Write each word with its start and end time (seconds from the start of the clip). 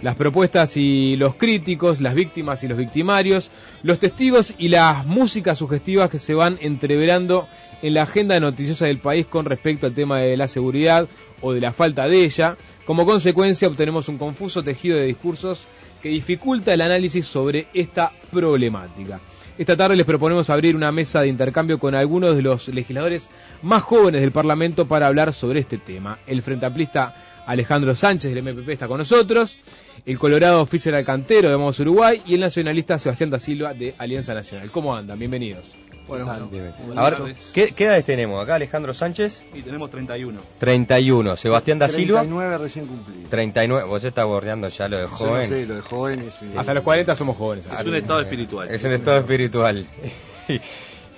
las 0.00 0.14
propuestas 0.16 0.76
y 0.76 1.16
los 1.16 1.34
críticos, 1.34 2.00
las 2.00 2.14
víctimas 2.14 2.62
y 2.62 2.68
los 2.68 2.78
victimarios, 2.78 3.50
los 3.82 3.98
testigos 3.98 4.54
y 4.58 4.68
las 4.68 5.04
músicas 5.06 5.58
sugestivas 5.58 6.10
que 6.10 6.18
se 6.18 6.34
van 6.34 6.58
entreverando 6.60 7.48
en 7.82 7.94
la 7.94 8.02
agenda 8.02 8.38
noticiosa 8.40 8.86
del 8.86 8.98
país 8.98 9.26
con 9.26 9.44
respecto 9.44 9.86
al 9.86 9.94
tema 9.94 10.20
de 10.20 10.36
la 10.36 10.48
seguridad 10.48 11.08
o 11.40 11.52
de 11.52 11.60
la 11.60 11.72
falta 11.72 12.08
de 12.08 12.24
ella. 12.24 12.56
Como 12.84 13.06
consecuencia 13.06 13.68
obtenemos 13.68 14.08
un 14.08 14.18
confuso 14.18 14.62
tejido 14.62 14.96
de 14.96 15.06
discursos 15.06 15.66
que 16.02 16.08
dificulta 16.08 16.74
el 16.74 16.80
análisis 16.80 17.26
sobre 17.26 17.66
esta 17.74 18.12
problemática. 18.30 19.20
Esta 19.58 19.76
tarde 19.76 19.96
les 19.96 20.06
proponemos 20.06 20.50
abrir 20.50 20.76
una 20.76 20.92
mesa 20.92 21.20
de 21.20 21.26
intercambio 21.26 21.80
con 21.80 21.96
algunos 21.96 22.36
de 22.36 22.42
los 22.42 22.68
legisladores 22.68 23.28
más 23.60 23.82
jóvenes 23.82 24.20
del 24.20 24.30
Parlamento 24.30 24.86
para 24.86 25.08
hablar 25.08 25.34
sobre 25.34 25.58
este 25.58 25.78
tema. 25.78 26.16
El 26.28 26.42
Frente 26.42 26.64
Amplista 26.64 27.16
Alejandro 27.44 27.96
Sánchez 27.96 28.32
del 28.32 28.44
MPP 28.44 28.68
está 28.68 28.86
con 28.86 28.98
nosotros 28.98 29.58
el 30.06 30.16
colorado 30.16 30.64
Fischer 30.64 30.94
Alcantero 30.94 31.48
de 31.48 31.56
Vamos 31.56 31.80
Uruguay 31.80 32.22
y 32.24 32.34
el 32.34 32.40
nacionalista 32.40 33.00
Sebastián 33.00 33.30
da 33.30 33.40
Silva 33.40 33.74
de 33.74 33.96
Alianza 33.98 34.32
Nacional. 34.32 34.70
¿Cómo 34.70 34.94
andan? 34.94 35.18
Bienvenidos. 35.18 35.64
Bueno, 36.08 36.48
bueno. 36.86 37.34
¿qué, 37.52 37.74
edades 37.76 38.04
tenemos 38.06 38.42
acá, 38.42 38.54
Alejandro 38.54 38.94
Sánchez? 38.94 39.44
Y 39.54 39.60
tenemos 39.60 39.90
31. 39.90 40.40
31. 40.58 41.36
Sebastián 41.36 41.78
da 41.78 41.88
Silva. 41.88 42.20
39 42.20 42.58
recién 42.58 42.86
cumplido. 42.86 43.28
39. 43.28 43.86
Vos 43.86 44.02
estás 44.02 44.24
bordeando 44.24 44.68
ya 44.68 44.88
lo 44.88 44.96
de 44.96 45.06
joven. 45.06 45.48
Sí, 45.48 45.66
lo 45.66 45.74
de 45.76 45.82
jóvenes. 45.82 46.38
Hasta 46.56 46.74
los 46.74 46.82
40 46.82 47.14
somos 47.14 47.36
jóvenes. 47.36 47.66
Es 47.66 47.86
un 47.86 47.94
estado 47.94 48.22
espiritual. 48.22 48.70
Es 48.70 48.82
un 48.82 48.92
estado 48.92 49.18
espiritual. 49.18 49.86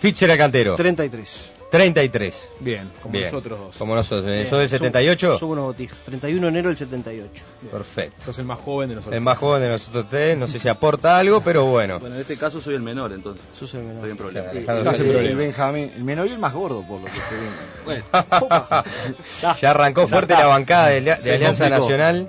Fischer 0.00 0.30
Alcantero. 0.30 0.74
33. 0.74 1.59
33. 1.70 2.48
Bien, 2.60 2.90
como 3.00 3.18
nosotros 3.18 3.58
dos. 3.58 3.76
Como 3.76 3.94
nosotros. 3.94 4.48
¿Sos 4.48 4.58
del 4.58 4.68
78? 4.68 5.38
Somos 5.38 5.52
unos 5.52 5.66
botijas. 5.66 5.96
31 6.04 6.42
de 6.42 6.48
enero 6.48 6.68
del 6.68 6.78
78. 6.78 7.30
Perfecto. 7.70 8.24
Sos 8.24 8.38
el 8.38 8.44
más 8.44 8.58
joven 8.58 8.88
de 8.88 8.96
nosotros. 8.96 9.14
El 9.14 9.20
más 9.20 9.38
joven 9.38 9.62
de 9.62 9.68
nosotros 9.68 10.06
tres. 10.10 10.36
No 10.36 10.48
sé 10.48 10.58
si 10.58 10.68
aporta 10.68 11.16
algo, 11.16 11.40
pero 11.42 11.66
bueno. 11.66 12.00
Bueno, 12.00 12.16
en 12.16 12.20
este 12.22 12.36
caso 12.36 12.60
soy 12.60 12.74
el 12.74 12.82
menor, 12.82 13.12
entonces. 13.12 13.44
Sos 13.56 13.72
el 13.74 13.82
menor. 13.82 13.96
Estoy 13.96 14.10
en 14.10 14.16
problema. 14.16 14.50
el, 14.50 15.36
Benjamín, 15.36 15.92
el 15.94 16.04
menor 16.04 16.26
y 16.26 16.32
el 16.32 16.38
más 16.38 16.52
gordo, 16.52 16.82
por 16.82 17.00
lo 17.00 17.06
que 17.06 17.12
estoy 17.12 17.38
viendo. 17.38 17.60
Bueno. 17.84 18.04
ya 19.60 19.70
arrancó 19.70 20.06
fuerte 20.06 20.34
la 20.34 20.46
bancada 20.46 20.88
de, 20.88 21.12
Alianza 21.12 21.68
Nacional. 21.68 22.28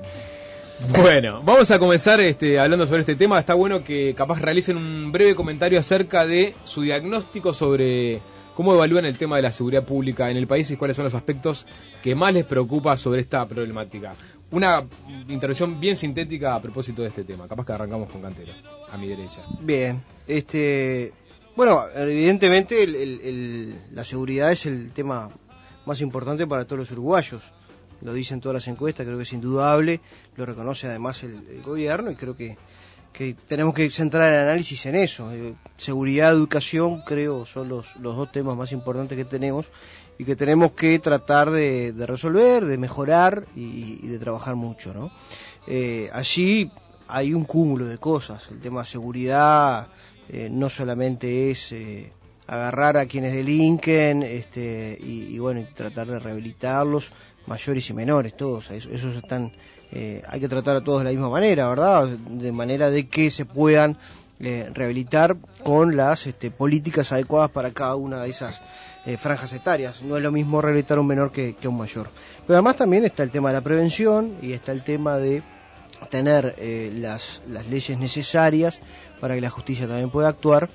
Bueno, 0.89 1.41
vamos 1.43 1.69
a 1.69 1.77
comenzar 1.77 2.21
este, 2.21 2.59
hablando 2.59 2.85
sobre 2.87 3.01
este 3.01 3.15
tema. 3.15 3.39
Está 3.39 3.53
bueno 3.53 3.83
que 3.83 4.15
capaz 4.15 4.39
realicen 4.39 4.77
un 4.77 5.11
breve 5.11 5.35
comentario 5.35 5.79
acerca 5.79 6.25
de 6.25 6.55
su 6.63 6.81
diagnóstico 6.81 7.53
sobre 7.53 8.19
¿Cómo 8.61 8.75
evalúan 8.75 9.05
el 9.05 9.17
tema 9.17 9.37
de 9.37 9.41
la 9.41 9.51
seguridad 9.51 9.83
pública 9.83 10.29
en 10.29 10.37
el 10.37 10.45
país 10.45 10.69
y 10.69 10.77
cuáles 10.77 10.95
son 10.95 11.05
los 11.05 11.15
aspectos 11.15 11.65
que 12.03 12.13
más 12.13 12.31
les 12.31 12.45
preocupa 12.45 12.95
sobre 12.95 13.21
esta 13.21 13.47
problemática? 13.47 14.13
Una 14.51 14.85
intervención 15.29 15.79
bien 15.79 15.97
sintética 15.97 16.53
a 16.53 16.61
propósito 16.61 17.01
de 17.01 17.07
este 17.07 17.23
tema. 17.23 17.47
Capaz 17.47 17.65
que 17.65 17.73
arrancamos 17.73 18.11
con 18.11 18.21
Cantero, 18.21 18.53
a 18.91 18.99
mi 18.99 19.07
derecha. 19.07 19.41
Bien, 19.61 20.03
este, 20.27 21.11
bueno, 21.55 21.85
evidentemente 21.95 22.85
la 23.91 24.03
seguridad 24.03 24.51
es 24.51 24.67
el 24.67 24.91
tema 24.91 25.31
más 25.87 25.99
importante 26.01 26.45
para 26.45 26.65
todos 26.65 26.81
los 26.81 26.91
uruguayos. 26.91 27.41
Lo 28.01 28.13
dicen 28.13 28.41
todas 28.41 28.53
las 28.53 28.67
encuestas, 28.67 29.07
creo 29.07 29.17
que 29.17 29.23
es 29.23 29.33
indudable, 29.33 30.01
lo 30.35 30.45
reconoce 30.45 30.85
además 30.85 31.23
el 31.23 31.63
gobierno 31.63 32.11
y 32.11 32.15
creo 32.15 32.37
que 32.37 32.57
que 33.11 33.35
tenemos 33.47 33.73
que 33.73 33.89
centrar 33.89 34.33
el 34.33 34.39
análisis 34.39 34.85
en 34.85 34.95
eso. 34.95 35.31
Eh, 35.31 35.53
seguridad, 35.77 36.31
educación, 36.31 37.01
creo, 37.05 37.45
son 37.45 37.69
los, 37.69 37.95
los 37.97 38.15
dos 38.15 38.31
temas 38.31 38.55
más 38.55 38.71
importantes 38.71 39.17
que 39.17 39.25
tenemos 39.25 39.67
y 40.17 40.25
que 40.25 40.35
tenemos 40.35 40.71
que 40.73 40.97
tratar 40.99 41.51
de, 41.51 41.93
resolver, 41.97 42.65
de 42.65 42.77
mejorar 42.77 43.45
y, 43.55 44.07
de 44.07 44.19
trabajar 44.19 44.55
mucho. 44.55 44.93
¿no? 44.93 45.11
Eh, 45.67 46.09
allí 46.13 46.71
hay 47.07 47.33
un 47.33 47.43
cúmulo 47.43 47.85
de 47.85 47.97
cosas. 47.97 48.47
El 48.51 48.59
tema 48.59 48.81
de 48.81 48.87
seguridad 48.87 49.87
eh, 50.29 50.49
no 50.51 50.69
solamente 50.69 51.51
es 51.51 51.73
agarrar 52.47 52.97
a 52.97 53.05
quienes 53.05 53.33
delinquen 53.33 54.23
este, 54.23 54.97
y, 55.01 55.37
bueno, 55.39 55.65
tratar 55.73 56.07
de 56.07 56.19
rehabilitarlos, 56.19 57.11
mayores 57.47 57.89
y 57.89 57.93
menores, 57.93 58.35
todos, 58.35 58.69
esos 58.71 59.15
están 59.15 59.51
eh, 59.91 60.23
hay 60.27 60.39
que 60.39 60.47
tratar 60.47 60.77
a 60.77 60.81
todos 60.81 60.99
de 60.99 61.05
la 61.05 61.09
misma 61.11 61.29
manera, 61.29 61.67
¿verdad? 61.67 62.07
De 62.07 62.51
manera 62.51 62.89
de 62.89 63.07
que 63.07 63.29
se 63.29 63.45
puedan 63.45 63.97
eh, 64.39 64.69
rehabilitar 64.73 65.35
con 65.63 65.97
las 65.97 66.27
este, 66.27 66.49
políticas 66.49 67.11
adecuadas 67.11 67.51
para 67.51 67.71
cada 67.71 67.95
una 67.95 68.23
de 68.23 68.29
esas 68.29 68.61
eh, 69.05 69.17
franjas 69.17 69.51
etarias. 69.51 70.01
No 70.01 70.15
es 70.15 70.23
lo 70.23 70.31
mismo 70.31 70.61
rehabilitar 70.61 70.97
a 70.97 71.01
un 71.01 71.07
menor 71.07 71.31
que, 71.31 71.55
a 71.61 71.69
un 71.69 71.77
mayor. 71.77 72.09
Pero 72.47 72.57
además 72.57 72.77
también 72.77 73.03
está 73.03 73.23
el 73.23 73.31
tema 73.31 73.49
de 73.49 73.55
la 73.55 73.61
prevención 73.61 74.35
y 74.41 74.53
está 74.53 74.71
el 74.71 74.83
tema 74.83 75.17
de 75.17 75.43
tener 76.09 76.55
las, 76.95 77.43
las 77.47 77.67
leyes 77.67 77.95
necesarias 77.99 78.79
para 79.19 79.35
que 79.35 79.41
la 79.41 79.51
justicia 79.51 79.87
también 79.87 80.09
pueda 80.09 80.29
actuar 80.29 80.67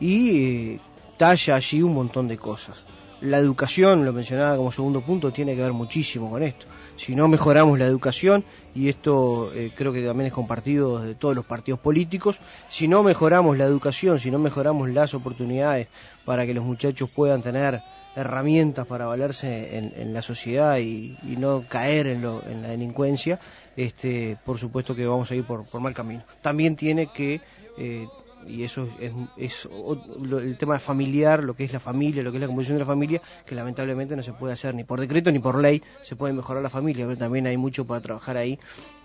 y 0.00 0.80
talla 1.18 1.54
allí 1.54 1.82
un 1.82 1.94
montón 1.94 2.26
de 2.26 2.36
cosas. 2.36 2.82
La 3.20 3.38
educación, 3.38 4.04
lo 4.04 4.12
mencionaba 4.12 4.56
como 4.56 4.72
segundo 4.72 5.00
punto, 5.02 5.30
tiene 5.30 5.54
que 5.54 5.62
ver 5.62 5.72
muchísimo 5.72 6.28
con 6.28 6.42
esto 6.42 6.66
si 6.96 7.14
no 7.14 7.28
mejoramos 7.28 7.78
la 7.78 7.86
educación, 7.86 8.44
y 8.74 8.88
esto 8.88 9.52
eh, 9.54 9.70
creo 9.74 9.92
que 9.92 10.02
también 10.02 10.28
es 10.28 10.32
compartido 10.32 11.00
de 11.00 11.14
todos 11.14 11.34
los 11.34 11.44
partidos 11.44 11.80
políticos, 11.80 12.38
si 12.68 12.88
no 12.88 13.02
mejoramos 13.02 13.56
la 13.58 13.64
educación, 13.64 14.18
si 14.18 14.30
no 14.30 14.38
mejoramos 14.38 14.88
las 14.90 15.14
oportunidades 15.14 15.88
para 16.24 16.46
que 16.46 16.54
los 16.54 16.64
muchachos 16.64 17.10
puedan 17.10 17.42
tener 17.42 17.80
herramientas 18.14 18.86
para 18.86 19.06
valerse 19.06 19.78
en, 19.78 20.12
la 20.12 20.22
sociedad 20.22 20.78
y, 20.78 21.16
no 21.38 21.64
caer 21.66 22.06
en, 22.06 22.22
la 22.22 22.68
delincuencia, 22.68 23.40
este, 23.76 24.36
por 24.44 24.58
supuesto 24.58 24.94
que 24.94 25.06
vamos 25.06 25.30
a 25.30 25.34
ir 25.34 25.44
por, 25.44 25.64
mal 25.80 25.94
camino. 25.94 26.22
También 26.42 26.76
tiene 26.76 27.06
que 27.06 27.40
eh, 27.78 28.06
y 28.46 28.64
eso 28.64 28.88
es, 29.00 29.12
es, 29.36 29.68
el 30.42 30.56
tema 30.58 30.78
familiar, 30.78 31.42
lo 31.42 31.54
que 31.54 31.64
es 31.64 31.72
la 31.72 31.80
familia, 31.80 32.22
lo 32.22 32.30
que 32.30 32.38
es 32.38 32.40
la 32.40 32.46
composición 32.46 32.76
de 32.76 32.84
la 32.84 32.86
familia, 32.86 33.22
que 33.46 33.54
lamentablemente 33.54 34.16
no 34.16 34.22
se 34.22 34.32
puede 34.32 34.52
hacer 34.52 34.74
ni 34.74 34.84
por 34.84 35.00
decreto 35.00 35.30
ni 35.30 35.38
por 35.38 35.60
ley, 35.60 35.82
se 36.02 36.16
puede 36.16 36.32
mejorar 36.32 36.62
la 36.62 36.70
familia, 36.70 37.06
pero 37.06 37.18
también 37.18 37.46
hay 37.46 37.56
mucho 37.56 37.86
para 37.86 38.00
trabajar 38.00 38.36
ahí. 38.36 38.58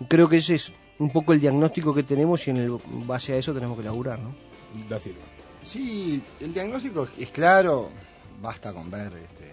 Creo 0.08 0.28
que 0.28 0.38
ese 0.38 0.54
es 0.54 0.72
un 0.98 1.10
poco 1.10 1.32
el 1.32 1.40
diagnóstico 1.40 1.94
que 1.94 2.02
tenemos 2.02 2.46
y 2.46 2.50
en 2.50 2.56
el, 2.58 2.78
base 3.06 3.34
a 3.34 3.36
eso 3.36 3.54
tenemos 3.54 3.76
que 3.76 3.84
laburar, 3.84 4.18
¿no? 4.18 4.34
Sí, 5.62 6.22
el 6.40 6.52
diagnóstico 6.52 7.08
es 7.18 7.30
claro, 7.30 7.90
basta 8.40 8.72
con 8.72 8.90
ver 8.90 9.12
este, 9.14 9.52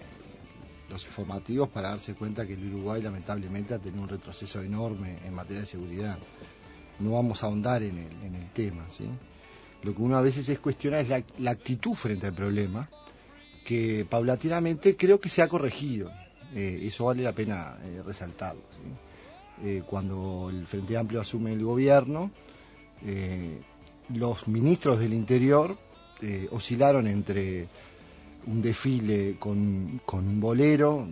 los 0.88 1.04
informativos 1.04 1.68
para 1.68 1.90
darse 1.90 2.14
cuenta 2.14 2.46
que 2.46 2.54
el 2.54 2.74
Uruguay 2.74 3.02
lamentablemente 3.02 3.74
ha 3.74 3.78
tenido 3.78 4.02
un 4.02 4.08
retroceso 4.08 4.62
enorme 4.62 5.18
en 5.24 5.34
materia 5.34 5.60
de 5.60 5.66
seguridad. 5.66 6.18
No 6.98 7.12
vamos 7.12 7.42
a 7.42 7.46
ahondar 7.46 7.82
en 7.82 7.98
el, 7.98 8.24
en 8.24 8.34
el 8.36 8.50
tema, 8.52 8.88
¿sí? 8.88 9.08
Lo 9.86 9.94
que 9.94 10.02
uno 10.02 10.16
a 10.16 10.20
veces 10.20 10.48
es 10.48 10.58
cuestionar 10.58 11.02
es 11.02 11.24
la, 11.38 11.50
actitud 11.52 11.94
frente 11.94 12.26
al 12.26 12.32
problema, 12.32 12.90
que 13.64 14.04
paulatinamente 14.04 14.96
creo 14.96 15.20
que 15.20 15.28
se 15.28 15.42
ha 15.42 15.48
corregido. 15.48 16.10
Eh, 16.52 16.80
eso 16.82 17.04
vale 17.04 17.22
la 17.22 17.32
pena 17.32 17.78
eh, 17.84 18.02
resaltarlo. 18.04 18.62
Eh, 19.62 19.84
cuando 19.86 20.48
el 20.50 20.66
Frente 20.66 20.96
Amplio 20.96 21.20
asume 21.20 21.52
el 21.52 21.62
gobierno, 21.62 22.32
los 24.08 24.48
ministros 24.48 24.98
del 24.98 25.12
Interior 25.12 25.76
oscilaron 26.50 27.06
entre 27.06 27.68
un 28.46 28.60
desfile 28.60 29.36
con, 29.38 30.00
con 30.04 30.26
un 30.26 30.40
bolero 30.40 31.06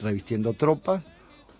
revistiendo 0.00 0.54
tropas 0.54 1.04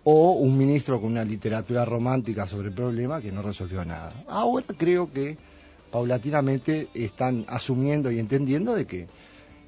o 0.03 0.33
un 0.33 0.59
ministro 0.59 1.01
con 1.01 1.13
una 1.13 1.23
literatura 1.25 1.85
romántica 1.85 2.47
sobre 2.49 2.69
el 2.69 2.75
problema 2.75 3.21
que 3.21 3.31
no 3.31 3.43
resolvió 3.43 3.85
nada. 3.85 4.25
Ahora 4.27 4.67
creo 4.77 5.13
que 5.13 5.37
paulatinamente 5.97 6.89
están 6.93 7.47
asumiendo 7.49 8.11
y 8.11 8.19
entendiendo 8.19 8.75
de 8.75 8.87
que 8.87 9.09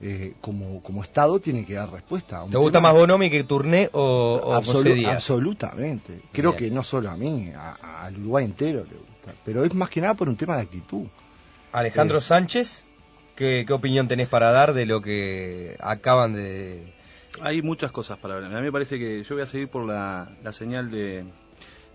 eh, 0.02 0.34
como, 0.42 0.82
como 0.82 1.02
Estado 1.02 1.40
tiene 1.40 1.64
que 1.64 1.72
dar 1.72 1.90
respuesta. 1.90 2.44
¿Te 2.50 2.58
gusta 2.58 2.80
más 2.80 2.92
Bonomi 2.92 3.30
que 3.30 3.44
Turné 3.44 3.88
o, 3.94 4.52
Absolutamente. 4.52 6.20
Creo 6.30 6.54
que 6.54 6.70
no 6.70 6.82
solo 6.82 7.08
a 7.08 7.16
mí, 7.16 7.50
al 7.54 8.19
Uruguay 8.19 8.44
entero 8.44 8.80
le 8.80 8.98
gusta. 8.98 9.32
Pero 9.42 9.64
es 9.64 9.75
más 9.75 9.88
que 9.88 10.02
nada 10.02 10.12
por 10.12 10.28
un 10.28 10.36
tema 10.36 10.56
de 10.56 10.64
actitud. 10.64 11.06
Alejandro 11.72 12.19
eh, 12.19 12.20
Sánchez, 12.20 12.84
¿qué, 13.34 13.64
¿qué 13.66 13.72
opinión 13.72 14.06
tenés 14.06 14.28
para 14.28 14.50
dar 14.50 14.74
de 14.74 14.84
lo 14.84 15.00
que 15.00 15.78
acaban 15.81 16.34
de... 16.34 16.92
Hay 17.40 17.62
muchas 17.62 17.90
cosas 17.90 18.19
para 18.19 18.34
hablar. 18.34 18.54
A 18.54 18.58
mí 18.58 18.66
me 18.66 18.72
parece 18.72 18.98
que 18.98 19.24
yo 19.24 19.34
voy 19.34 19.44
a 19.44 19.46
seguir 19.46 19.69
por 19.69 19.86
la, 19.86 20.31
la 20.42 20.52
señal 20.52 20.90
de, 20.90 21.24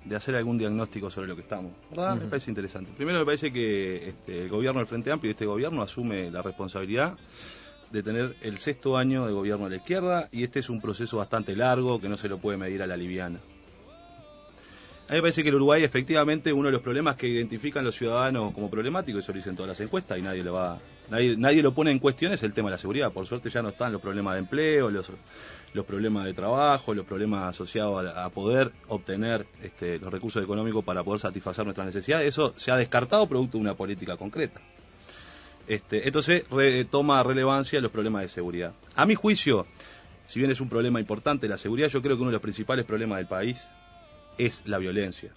de 0.05 0.15
hacer 0.15 0.35
algún 0.35 0.57
diagnóstico 0.57 1.09
sobre 1.09 1.27
lo 1.27 1.35
que 1.35 1.41
estamos. 1.41 1.71
¿verdad? 1.89 2.15
Me 2.15 2.27
parece 2.27 2.51
interesante. 2.51 2.91
Primero 2.95 3.19
me 3.19 3.25
parece 3.25 3.51
que 3.51 4.09
este, 4.09 4.43
el 4.43 4.49
gobierno 4.49 4.79
del 4.79 4.87
Frente 4.87 5.11
Amplio 5.11 5.29
y 5.29 5.33
este 5.33 5.45
gobierno 5.45 5.81
asume 5.81 6.29
la 6.29 6.41
responsabilidad 6.41 7.17
de 7.91 8.03
tener 8.03 8.35
el 8.41 8.57
sexto 8.57 8.97
año 8.97 9.27
de 9.27 9.33
gobierno 9.33 9.65
de 9.65 9.71
la 9.71 9.77
izquierda 9.77 10.29
y 10.31 10.43
este 10.43 10.59
es 10.59 10.69
un 10.69 10.81
proceso 10.81 11.17
bastante 11.17 11.55
largo 11.55 12.01
que 12.01 12.09
no 12.09 12.17
se 12.17 12.27
lo 12.27 12.39
puede 12.39 12.57
medir 12.57 12.81
a 12.81 12.87
la 12.87 12.97
liviana. 12.97 13.39
A 15.13 15.15
mí 15.15 15.19
me 15.19 15.21
parece 15.25 15.43
que 15.43 15.49
el 15.49 15.55
Uruguay 15.55 15.83
efectivamente 15.83 16.51
uno 16.51 16.69
de 16.69 16.71
los 16.71 16.81
problemas 16.81 17.15
que 17.15 17.27
identifican 17.27 17.85
los 17.85 17.95
ciudadanos 17.95 18.51
como 18.51 18.67
problemático, 18.67 19.19
eso 19.19 19.31
lo 19.31 19.35
dicen 19.35 19.55
todas 19.55 19.69
las 19.69 19.79
encuestas 19.79 20.17
y 20.17 20.23
nadie 20.23 20.43
lo 20.43 20.53
va, 20.53 20.79
nadie, 21.11 21.37
nadie 21.37 21.61
lo 21.61 21.71
pone 21.71 21.91
en 21.91 21.99
cuestión, 21.99 22.33
es 22.33 22.41
el 22.41 22.51
tema 22.51 22.69
de 22.69 22.71
la 22.71 22.77
seguridad. 22.79 23.11
Por 23.11 23.27
suerte 23.27 23.51
ya 23.51 23.61
no 23.61 23.69
están 23.69 23.91
los 23.91 24.01
problemas 24.01 24.33
de 24.33 24.39
empleo, 24.39 24.89
los, 24.89 25.11
problemas 25.85 26.25
de 26.25 26.33
trabajo, 26.33 26.95
los 26.95 27.05
problemas 27.05 27.47
asociados 27.47 28.07
a, 28.07 28.25
a 28.25 28.29
poder 28.31 28.71
obtener 28.87 29.45
este, 29.61 29.99
los 29.99 30.11
recursos 30.11 30.43
económicos 30.43 30.83
para 30.83 31.03
poder 31.03 31.19
satisfacer 31.19 31.63
nuestras 31.63 31.85
necesidades. 31.85 32.29
Eso 32.29 32.55
se 32.55 32.71
ha 32.71 32.75
descartado 32.75 33.27
producto 33.27 33.59
de 33.59 33.61
una 33.61 33.75
política 33.75 34.17
concreta. 34.17 34.61
Este, 35.67 36.07
entonces 36.07 36.49
re- 36.49 36.85
toma 36.85 37.21
relevancia 37.21 37.79
los 37.81 37.91
problemas 37.91 38.23
de 38.23 38.29
seguridad. 38.29 38.73
A 38.95 39.05
mi 39.05 39.13
juicio, 39.13 39.67
si 40.25 40.39
bien 40.39 40.49
es 40.49 40.59
un 40.59 40.69
problema 40.69 40.99
importante 40.99 41.47
la 41.47 41.59
seguridad, 41.59 41.89
yo 41.89 42.01
creo 42.01 42.15
que 42.15 42.21
uno 42.23 42.31
de 42.31 42.37
los 42.37 42.41
principales 42.41 42.83
problemas 42.83 43.19
del 43.19 43.27
país 43.27 43.63
es 44.37 44.63
la 44.65 44.77
violencia. 44.77 45.31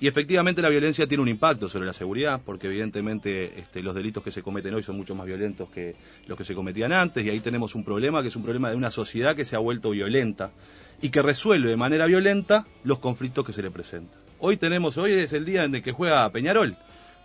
Y 0.00 0.08
efectivamente 0.08 0.62
la 0.62 0.70
violencia 0.70 1.06
tiene 1.06 1.22
un 1.22 1.28
impacto 1.28 1.68
sobre 1.68 1.84
la 1.84 1.92
seguridad, 1.92 2.40
porque 2.42 2.68
evidentemente 2.68 3.58
este, 3.60 3.82
los 3.82 3.94
delitos 3.94 4.24
que 4.24 4.30
se 4.30 4.42
cometen 4.42 4.72
hoy 4.72 4.82
son 4.82 4.96
mucho 4.96 5.14
más 5.14 5.26
violentos 5.26 5.68
que 5.68 5.94
los 6.26 6.38
que 6.38 6.44
se 6.44 6.54
cometían 6.54 6.92
antes, 6.94 7.24
y 7.24 7.28
ahí 7.28 7.40
tenemos 7.40 7.74
un 7.74 7.84
problema 7.84 8.22
que 8.22 8.28
es 8.28 8.36
un 8.36 8.42
problema 8.42 8.70
de 8.70 8.76
una 8.76 8.90
sociedad 8.90 9.36
que 9.36 9.44
se 9.44 9.56
ha 9.56 9.58
vuelto 9.58 9.90
violenta 9.90 10.52
y 11.02 11.10
que 11.10 11.20
resuelve 11.20 11.68
de 11.68 11.76
manera 11.76 12.06
violenta 12.06 12.66
los 12.82 12.98
conflictos 12.98 13.44
que 13.44 13.52
se 13.52 13.60
le 13.62 13.70
presentan. 13.70 14.18
Hoy 14.38 14.56
tenemos, 14.56 14.96
hoy 14.96 15.12
es 15.12 15.34
el 15.34 15.44
día 15.44 15.64
en 15.64 15.74
el 15.74 15.82
que 15.82 15.92
juega 15.92 16.30
Peñarol, 16.30 16.76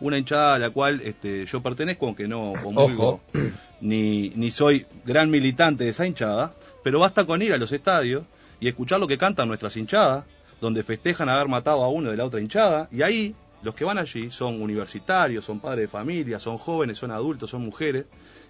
una 0.02 0.18
hinchada 0.18 0.56
a 0.56 0.60
la 0.60 0.70
cual 0.70 1.00
este, 1.06 1.46
yo 1.46 1.64
pertenezco, 1.64 2.08
aunque 2.08 2.28
no 2.28 2.52
comulgo, 2.62 3.22
ni, 3.80 4.32
ni 4.32 4.52
soy 4.52 4.86
gran 5.06 5.30
militante 5.30 5.86
de 5.86 5.92
esa 5.92 6.06
hinchada, 6.06 6.54
pero 6.84 7.00
basta 7.00 7.24
con 7.24 7.42
ir 7.42 7.54
a 7.54 7.58
los 7.58 7.72
estadios 7.72 8.26
y 8.60 8.68
escuchar 8.68 9.00
lo 9.00 9.08
que 9.08 9.18
cantan 9.18 9.48
nuestras 9.48 9.78
hinchadas, 9.78 10.26
donde 10.62 10.84
festejan 10.84 11.30
haber 11.30 11.48
matado 11.48 11.84
a 11.84 11.90
uno 11.90 12.12
de 12.12 12.18
la 12.18 12.26
otra 12.26 12.40
hinchada, 12.40 12.88
y 12.92 13.02
ahí 13.02 13.36
los 13.62 13.74
que 13.76 13.84
van 13.84 13.98
allí 13.98 14.30
son 14.32 14.62
universitarios, 14.62 15.44
son 15.46 15.60
padres 15.60 15.82
de 15.84 15.88
familia, 15.88 16.40
son 16.40 16.58
jóvenes, 16.58 16.98
son 16.98 17.12
adultos, 17.12 17.50
son 17.50 17.62
mujeres, 17.64 18.06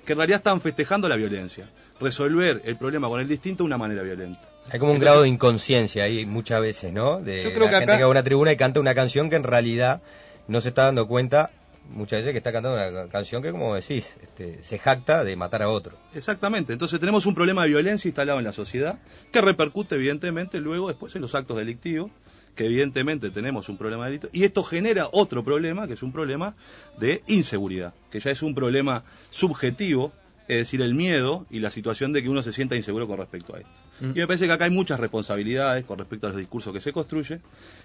que 0.05 0.13
en 0.13 0.17
realidad 0.19 0.37
están 0.37 0.61
festejando 0.61 1.07
la 1.09 1.15
violencia, 1.15 1.69
resolver 1.99 2.61
el 2.65 2.75
problema 2.77 3.07
con 3.07 3.19
el 3.21 3.27
distinto 3.27 3.63
de 3.63 3.67
una 3.67 3.77
manera 3.77 4.03
violenta. 4.03 4.41
Hay 4.69 4.79
como 4.79 4.91
un 4.91 4.99
grado 4.99 5.21
de 5.21 5.29
inconsciencia 5.29 6.03
ahí 6.03 6.25
muchas 6.25 6.59
veces, 6.61 6.91
¿no? 6.91 7.19
De 7.21 7.43
Yo 7.43 7.53
creo 7.53 7.65
la 7.65 7.69
que 7.71 7.77
gente 7.77 7.91
acá- 7.93 7.97
que 7.97 8.03
va 8.03 8.07
a 8.07 8.11
una 8.11 8.23
tribuna 8.23 8.51
y 8.51 8.57
canta 8.57 8.79
una 8.79 8.93
canción 8.95 9.29
que 9.29 9.35
en 9.35 9.43
realidad 9.43 10.01
no 10.47 10.59
se 10.61 10.69
está 10.69 10.85
dando 10.85 11.07
cuenta 11.07 11.51
muchas 11.89 12.19
veces 12.19 12.31
que 12.33 12.37
está 12.39 12.51
cantando 12.51 12.77
una 12.77 12.91
ca- 12.91 13.09
canción 13.09 13.41
que, 13.41 13.51
como 13.51 13.75
decís, 13.75 14.15
este, 14.21 14.61
se 14.63 14.79
jacta 14.79 15.23
de 15.23 15.35
matar 15.35 15.61
a 15.61 15.69
otro. 15.69 15.97
Exactamente, 16.13 16.73
entonces 16.73 16.99
tenemos 16.99 17.25
un 17.25 17.35
problema 17.35 17.63
de 17.63 17.69
violencia 17.69 18.07
instalado 18.07 18.39
en 18.39 18.45
la 18.45 18.53
sociedad 18.53 18.99
que 19.31 19.41
repercute 19.41 19.95
evidentemente 19.95 20.59
luego 20.59 20.87
después 20.87 21.15
en 21.15 21.21
los 21.21 21.35
actos 21.35 21.57
delictivos, 21.57 22.11
que 22.55 22.65
evidentemente 22.65 23.31
tenemos 23.31 23.67
un 23.67 23.77
problema 23.77 24.05
de 24.05 24.11
delito, 24.11 24.29
y 24.31 24.43
esto 24.45 24.63
genera 24.63 25.09
otro 25.11 25.43
problema, 25.43 25.87
que 25.87 25.93
es 25.93 26.03
un 26.03 26.13
problema 26.13 26.55
de 26.97 27.21
inseguridad, 27.27 27.93
que 28.09 28.19
ya 28.21 28.31
es 28.31 28.41
un 28.41 28.55
problema 28.55 29.03
subjetivo, 29.29 30.13
es 30.47 30.57
decir, 30.57 30.81
el 30.81 30.93
miedo 30.95 31.45
y 31.49 31.59
la 31.59 31.69
situación 31.69 32.13
de 32.13 32.23
que 32.23 32.29
uno 32.29 32.41
se 32.43 32.53
sienta 32.53 32.75
inseguro 32.75 33.07
con 33.07 33.17
respecto 33.17 33.55
a 33.55 33.59
esto. 33.59 33.69
Mm. 33.99 34.11
Y 34.11 34.13
me 34.13 34.27
parece 34.27 34.45
que 34.45 34.51
acá 34.51 34.65
hay 34.65 34.71
muchas 34.71 34.99
responsabilidades 34.99 35.85
con 35.85 35.99
respecto 35.99 36.27
a 36.27 36.29
los 36.29 36.37
discursos 36.37 36.73
que 36.73 36.81
se 36.81 36.91
construyen. 36.91 37.41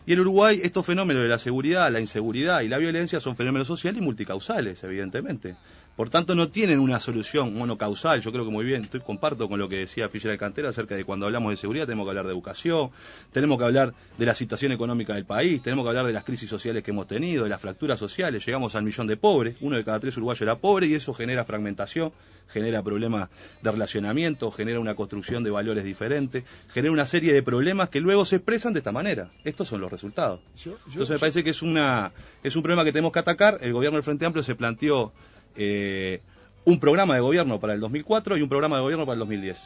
Y 0.07 0.13
en 0.13 0.21
Uruguay 0.21 0.61
estos 0.63 0.85
fenómenos 0.87 1.23
de 1.23 1.29
la 1.29 1.39
seguridad, 1.39 1.91
la 1.91 2.01
inseguridad 2.01 2.63
y 2.63 2.69
la 2.69 2.79
violencia 2.79 3.21
son 3.21 3.37
fenómenos 3.37 3.69
sociales 3.69 4.01
y 4.01 4.05
multicausales, 4.05 4.83
evidentemente. 4.85 5.57
Por 5.97 6.09
tanto, 6.09 6.35
no 6.35 6.49
tienen 6.49 6.79
una 6.79 6.99
solución 6.99 7.53
monocausal. 7.53 8.23
Yo 8.23 8.33
creo 8.33 8.47
que 8.47 8.51
muy 8.51 8.65
bien, 8.65 8.83
estoy 8.83 9.01
comparto 9.01 9.49
con 9.49 9.59
lo 9.59 9.69
que 9.69 9.81
decía 9.81 10.09
Fischer 10.09 10.31
Alcantera 10.31 10.71
acerca 10.71 10.95
de 10.95 11.05
cuando 11.05 11.27
hablamos 11.27 11.51
de 11.51 11.57
seguridad 11.57 11.85
tenemos 11.85 12.07
que 12.07 12.11
hablar 12.11 12.25
de 12.25 12.33
educación, 12.33 12.91
tenemos 13.33 13.59
que 13.59 13.65
hablar 13.65 13.93
de 14.17 14.25
la 14.25 14.35
situación 14.35 14.73
económica 14.73 15.15
del 15.15 15.27
país, 15.27 15.61
tenemos 15.61 15.85
que 15.85 15.91
hablar 15.91 16.07
de 16.07 16.15
las 16.15 16.25
crisis 16.25 16.49
sociales 16.49 16.83
que 16.83 16.91
hemos 16.93 17.07
tenido, 17.07 17.45
de 17.45 17.51
las 17.51 17.61
fracturas 17.61 17.99
sociales. 17.99 18.47
Llegamos 18.47 18.75
al 18.75 18.83
millón 18.83 19.09
de 19.09 19.19
pobres, 19.19 19.57
uno 19.61 19.77
de 19.77 19.85
cada 19.85 20.01
tres 20.01 20.17
uruguayos 20.17 20.41
era 20.41 20.57
pobre 20.57 20.87
y 20.87 20.95
eso 20.95 21.13
genera 21.13 21.45
fragmentación, 21.45 22.13
genera 22.49 22.83
problemas 22.83 23.29
de 23.61 23.71
relacionamiento, 23.71 24.51
genera 24.51 24.81
una 24.81 24.95
construcción 24.95 25.45
de 25.45 25.51
valores 25.51 25.85
diferentes, 25.85 26.00
genera 26.73 26.93
una 26.93 27.07
serie 27.07 27.33
de 27.33 27.43
problemas 27.43 27.89
que 27.89 28.01
luego 28.01 28.25
se 28.25 28.37
expresan 28.37 28.73
de 28.73 28.81
esta 28.81 28.93
manera. 28.93 29.31
Estos 29.45 29.69
son 29.69 29.81
los 29.81 29.91
resultados. 29.93 30.41
Yo- 30.57 30.73
yo- 30.73 30.77
Entonces 30.87 31.11
me 31.11 31.17
yo- 31.17 31.21
parece 31.21 31.45
que 31.45 31.51
es 31.51 31.63
una 31.63 32.13
es 32.43 32.57
un 32.57 32.63
problema 32.63 32.85
que 32.85 32.93
tenemos 32.93 33.13
que 33.13 33.19
atacar. 33.19 33.59
El 33.61 33.73
gobierno 33.73 33.97
del 33.97 34.05
Frente 34.05 34.25
Amplio 34.27 34.43
se 34.43 34.55
planteó 34.55 35.13
eh, 35.57 36.21
un 36.65 36.79
programa 36.79 37.15
de 37.15 37.21
gobierno 37.21 37.59
para 37.61 37.75
el 37.75 37.81
2004 37.81 38.37
y 38.37 38.43
un 38.43 38.49
programa 38.49 38.77
de 38.77 38.83
gobierno 38.83 39.05
para 39.05 39.15
el 39.15 39.19
2010. 39.21 39.59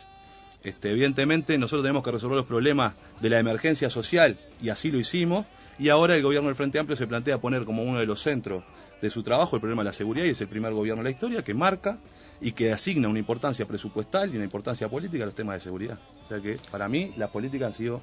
Este, 0.62 0.90
evidentemente 0.90 1.58
nosotros 1.58 1.82
tenemos 1.84 2.02
que 2.02 2.10
resolver 2.10 2.36
los 2.38 2.46
problemas 2.46 2.94
de 3.20 3.28
la 3.30 3.38
emergencia 3.38 3.90
social 3.90 4.38
y 4.62 4.70
así 4.70 4.90
lo 4.90 4.98
hicimos. 4.98 5.44
Y 5.78 5.88
ahora 5.90 6.14
el 6.16 6.22
gobierno 6.22 6.48
del 6.48 6.56
Frente 6.56 6.78
Amplio 6.78 6.96
se 6.96 7.06
plantea 7.06 7.38
poner 7.38 7.64
como 7.64 7.82
uno 7.82 7.98
de 7.98 8.06
los 8.06 8.20
centros 8.22 8.64
de 9.04 9.10
su 9.10 9.22
trabajo 9.22 9.56
el 9.56 9.60
problema 9.60 9.82
de 9.82 9.90
la 9.90 9.92
seguridad 9.92 10.24
y 10.24 10.30
es 10.30 10.40
el 10.40 10.48
primer 10.48 10.72
gobierno 10.72 11.02
de 11.02 11.10
la 11.10 11.14
historia 11.14 11.44
que 11.44 11.52
marca 11.52 11.98
y 12.40 12.52
que 12.52 12.72
asigna 12.72 13.06
una 13.06 13.18
importancia 13.18 13.66
presupuestal 13.66 14.32
y 14.32 14.36
una 14.36 14.44
importancia 14.44 14.88
política 14.88 15.24
a 15.24 15.26
los 15.26 15.34
temas 15.34 15.56
de 15.56 15.60
seguridad. 15.60 15.98
O 16.24 16.28
sea 16.28 16.40
que 16.40 16.56
para 16.70 16.88
mí 16.88 17.12
las 17.18 17.30
políticas 17.30 17.66
han 17.66 17.72
sido 17.74 18.00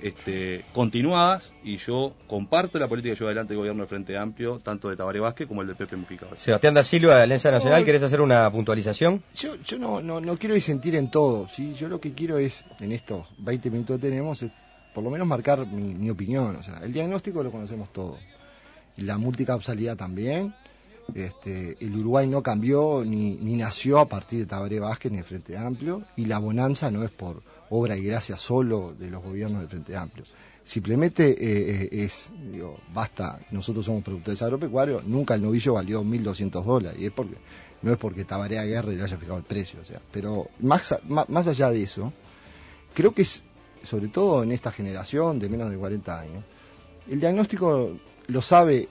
este, 0.00 0.64
continuadas 0.72 1.52
y 1.62 1.76
yo 1.76 2.14
comparto 2.26 2.80
la 2.80 2.88
política 2.88 3.14
que 3.14 3.20
lleva 3.20 3.30
adelante 3.30 3.52
el 3.52 3.58
gobierno 3.58 3.82
del 3.82 3.88
Frente 3.88 4.18
Amplio, 4.18 4.58
tanto 4.58 4.88
de 4.88 4.96
Tabaré 4.96 5.20
Vázquez 5.20 5.46
como 5.46 5.62
el 5.62 5.68
de 5.68 5.76
Pepe 5.76 5.94
Mujica. 5.94 6.26
Sebastián 6.34 6.74
da 6.74 6.82
Silva, 6.82 7.14
de 7.14 7.22
Alianza 7.22 7.52
Nacional, 7.52 7.84
¿querés 7.84 8.02
hacer 8.02 8.20
una 8.20 8.50
puntualización? 8.50 9.22
Yo, 9.36 9.54
yo 9.64 9.78
no, 9.78 10.00
no, 10.00 10.20
no 10.20 10.36
quiero 10.36 10.56
disentir 10.56 10.96
en 10.96 11.12
todo, 11.12 11.48
¿sí? 11.48 11.74
Yo 11.74 11.88
lo 11.88 12.00
que 12.00 12.12
quiero 12.12 12.38
es, 12.38 12.64
en 12.80 12.90
estos 12.90 13.28
20 13.38 13.70
minutos 13.70 14.00
que 14.00 14.08
tenemos, 14.08 14.42
es 14.42 14.50
por 14.92 15.04
lo 15.04 15.10
menos 15.10 15.28
marcar 15.28 15.64
mi, 15.64 15.94
mi 15.94 16.10
opinión. 16.10 16.56
O 16.56 16.62
sea, 16.64 16.80
el 16.82 16.92
diagnóstico 16.92 17.40
lo 17.44 17.52
conocemos 17.52 17.92
todos. 17.92 18.18
La 18.98 19.18
multicausalidad 19.18 19.96
también. 19.96 20.54
Este, 21.14 21.76
el 21.80 21.96
Uruguay 21.96 22.28
no 22.28 22.42
cambió 22.42 23.02
ni, 23.04 23.34
ni 23.34 23.56
nació 23.56 23.98
a 23.98 24.08
partir 24.08 24.40
de 24.40 24.46
Tabaré 24.46 24.78
Vázquez 24.78 25.10
ni 25.10 25.18
el 25.18 25.24
Frente 25.24 25.56
Amplio. 25.56 26.02
Y 26.16 26.26
la 26.26 26.38
bonanza 26.38 26.90
no 26.90 27.02
es 27.02 27.10
por 27.10 27.42
obra 27.70 27.96
y 27.96 28.04
gracia 28.04 28.36
solo 28.36 28.94
de 28.98 29.10
los 29.10 29.22
gobiernos 29.22 29.60
del 29.60 29.68
Frente 29.68 29.96
Amplio. 29.96 30.24
Simplemente 30.62 31.30
eh, 31.30 31.88
eh, 31.90 32.04
es, 32.04 32.30
digo, 32.52 32.78
basta, 32.92 33.40
nosotros 33.50 33.86
somos 33.86 34.04
productores 34.04 34.42
agropecuarios, 34.42 35.04
nunca 35.04 35.34
el 35.34 35.42
novillo 35.42 35.74
valió 35.74 36.02
1.200 36.04 36.62
dólares, 36.62 37.00
y 37.00 37.06
es 37.06 37.12
porque, 37.12 37.36
no 37.82 37.92
es 37.92 37.98
porque 37.98 38.24
Tabaré 38.24 38.58
a 38.58 38.64
guerra 38.64 38.92
y 38.92 38.96
le 38.96 39.02
haya 39.02 39.16
fijado 39.16 39.38
el 39.38 39.44
precio, 39.44 39.80
o 39.80 39.84
sea, 39.84 40.00
pero 40.12 40.48
más, 40.60 40.94
más 41.08 41.46
allá 41.46 41.70
de 41.70 41.82
eso, 41.82 42.12
creo 42.94 43.14
que 43.14 43.22
es, 43.22 43.42
sobre 43.84 44.08
todo 44.08 44.42
en 44.42 44.52
esta 44.52 44.70
generación 44.70 45.38
de 45.38 45.48
menos 45.48 45.70
de 45.70 45.78
40 45.78 46.20
años, 46.20 46.44
el 47.08 47.18
diagnóstico 47.18 47.96
lo 48.30 48.42
sabe 48.42 48.88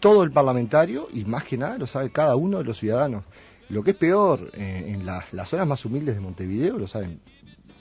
todo 0.00 0.22
el 0.22 0.30
parlamentario 0.30 1.08
y 1.12 1.24
más 1.24 1.44
que 1.44 1.56
nada 1.58 1.78
lo 1.78 1.86
sabe 1.86 2.10
cada 2.10 2.36
uno 2.36 2.58
de 2.58 2.64
los 2.64 2.78
ciudadanos. 2.78 3.24
Lo 3.68 3.82
que 3.82 3.90
es 3.90 3.96
peor, 3.96 4.50
eh, 4.54 4.84
en 4.88 5.04
las, 5.04 5.32
las 5.34 5.48
zonas 5.48 5.66
más 5.66 5.84
humildes 5.84 6.14
de 6.14 6.20
Montevideo 6.20 6.78
lo 6.78 6.86
saben 6.86 7.20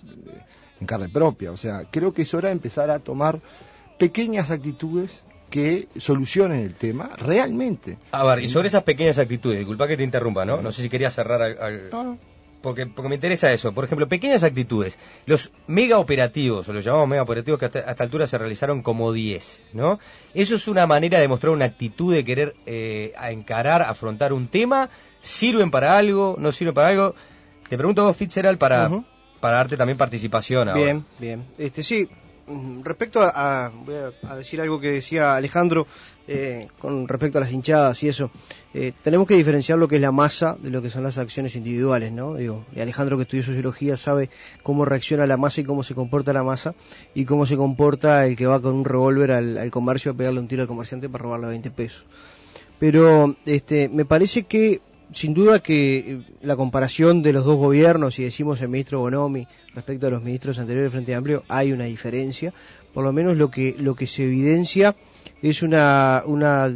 eh, 0.06 0.42
en 0.82 0.88
carne 0.88 1.10
propia. 1.10 1.52
O 1.52 1.58
sea, 1.58 1.84
creo 1.90 2.14
que 2.14 2.24
es 2.24 2.34
hora 2.34 2.50
de 2.50 2.54
empezar 2.54 2.90
a 2.92 3.00
tomar 3.00 3.40
pequeñas 3.98 4.52
actitudes 4.52 5.24
que 5.50 5.88
solucionen 5.98 6.60
el 6.60 6.74
tema 6.74 7.12
realmente. 7.18 7.98
A 8.12 8.26
ver, 8.26 8.44
y 8.44 8.50
sobre 8.50 8.68
esas 8.68 8.84
pequeñas 8.84 9.18
actitudes, 9.18 9.60
disculpa 9.60 9.88
que 9.88 9.96
te 9.96 10.04
interrumpa, 10.04 10.44
¿no? 10.44 10.62
No 10.62 10.72
sé 10.74 10.82
si 10.82 10.90
querías 10.90 11.16
cerrar 11.16 11.42
al- 11.42 11.58
al- 11.62 11.90
No, 11.90 12.04
no. 12.04 12.18
Porque, 12.62 12.88
porque 12.88 13.10
me 13.10 13.16
interesa 13.16 13.52
eso. 13.52 13.74
Por 13.74 13.86
ejemplo, 13.86 14.08
pequeñas 14.08 14.44
actitudes. 14.44 14.98
Los 15.26 15.52
mega 15.68 16.00
operativos, 16.00 16.68
o 16.68 16.74
los 16.74 16.84
llamamos 16.84 17.08
mega 17.08 17.22
operativos, 17.22 17.60
que 17.60 17.66
hasta, 17.66 17.80
hasta 17.80 18.04
altura 18.04 18.28
se 18.28 18.38
realizaron 18.38 18.82
como 18.82 19.14
10, 19.14 19.62
¿no? 19.74 20.00
Eso 20.34 20.56
es 20.56 20.68
una 20.68 20.88
manera 20.88 21.20
de 21.20 21.28
mostrar 21.28 21.52
una 21.52 21.66
actitud 21.66 22.14
de 22.14 22.24
querer 22.24 22.56
eh, 22.66 23.14
a 23.18 23.32
encarar, 23.32 23.82
afrontar 23.82 24.34
un 24.34 24.48
tema. 24.48 24.90
¿Sirven 25.22 25.72
para 25.72 25.98
algo? 25.98 26.36
¿No 26.40 26.52
sirven 26.52 26.74
para 26.74 26.88
algo? 26.90 27.16
Te 27.70 27.78
pregunto 27.78 28.04
vos, 28.04 28.16
Fitzgerald, 28.16 28.58
para, 28.58 28.90
para 29.40 29.58
darte 29.58 29.78
también 29.78 29.98
participación 29.98 30.70
ahora. 30.70 30.82
Bien, 30.82 31.06
bien. 31.20 31.46
Este 31.58 31.84
sí, 31.84 32.10
respecto 32.84 33.22
a, 33.22 33.72
voy 33.86 33.96
a, 34.24 34.36
decir 34.36 34.62
algo 34.62 34.80
que 34.80 34.92
decía 34.92 35.36
Alejandro 35.36 35.86
eh, 36.28 36.68
con 36.80 37.08
respecto 37.08 37.38
a 37.38 37.42
las 37.42 37.52
hinchadas 37.52 38.02
y 38.04 38.10
eso. 38.10 38.32
Eh, 38.74 38.94
tenemos 39.04 39.28
que 39.28 39.36
diferenciar 39.36 39.78
lo 39.78 39.88
que 39.88 39.96
es 39.96 40.02
la 40.02 40.12
masa 40.12 40.58
de 40.62 40.70
lo 40.70 40.82
que 40.82 40.90
son 40.90 41.04
las 41.04 41.18
acciones 41.18 41.56
individuales, 41.56 42.12
¿no? 42.12 42.36
Digo, 42.36 42.66
y 42.76 42.80
Alejandro 42.80 43.18
que 43.18 43.24
estudió 43.24 43.44
sociología 43.44 43.98
sabe 43.98 44.30
cómo 44.64 44.86
reacciona 44.86 45.26
la 45.26 45.38
masa 45.38 45.62
y 45.62 45.64
cómo 45.64 45.84
se 45.84 45.96
comporta 45.96 46.34
la 46.34 46.44
masa 46.44 46.76
y 47.14 47.26
cómo 47.26 47.46
se 47.46 47.58
comporta 47.58 48.26
el 48.26 48.36
que 48.36 48.46
va 48.46 48.62
con 48.62 48.76
un 48.76 48.86
revólver 48.86 49.32
al, 49.32 49.58
al 49.58 49.72
comercio 49.72 50.12
a 50.12 50.16
pegarle 50.16 50.40
un 50.40 50.48
tiro 50.48 50.62
al 50.62 50.68
comerciante 50.68 51.10
para 51.10 51.24
robarle 51.24 51.48
20 51.48 51.72
pesos. 51.72 52.06
Pero 52.80 53.36
este, 53.46 53.90
me 53.90 54.06
parece 54.06 54.44
que 54.44 54.82
sin 55.14 55.34
duda 55.34 55.60
que 55.60 55.98
eh, 55.98 56.22
la 56.42 56.56
comparación 56.56 57.22
de 57.22 57.34
los 57.34 57.46
dos 57.46 57.58
gobiernos, 57.58 58.16
si 58.16 58.24
decimos 58.24 58.62
el 58.62 58.70
ministro 58.70 59.00
Bonomi 59.00 59.48
respecto 59.74 60.08
a 60.08 60.10
los 60.10 60.24
ministros 60.24 60.60
anteriores 60.60 60.92
del 60.92 60.92
Frente 60.92 61.16
Amplio, 61.16 61.44
hay 61.48 61.72
una 61.72 61.86
diferencia, 61.86 62.54
por 62.94 63.04
lo 63.04 63.14
menos 63.14 63.38
lo 63.38 63.50
que, 63.50 63.76
lo 63.78 63.96
que 63.96 64.08
se 64.08 64.24
evidencia 64.24 64.96
es 65.42 65.62
una, 65.62 66.24
una 66.26 66.72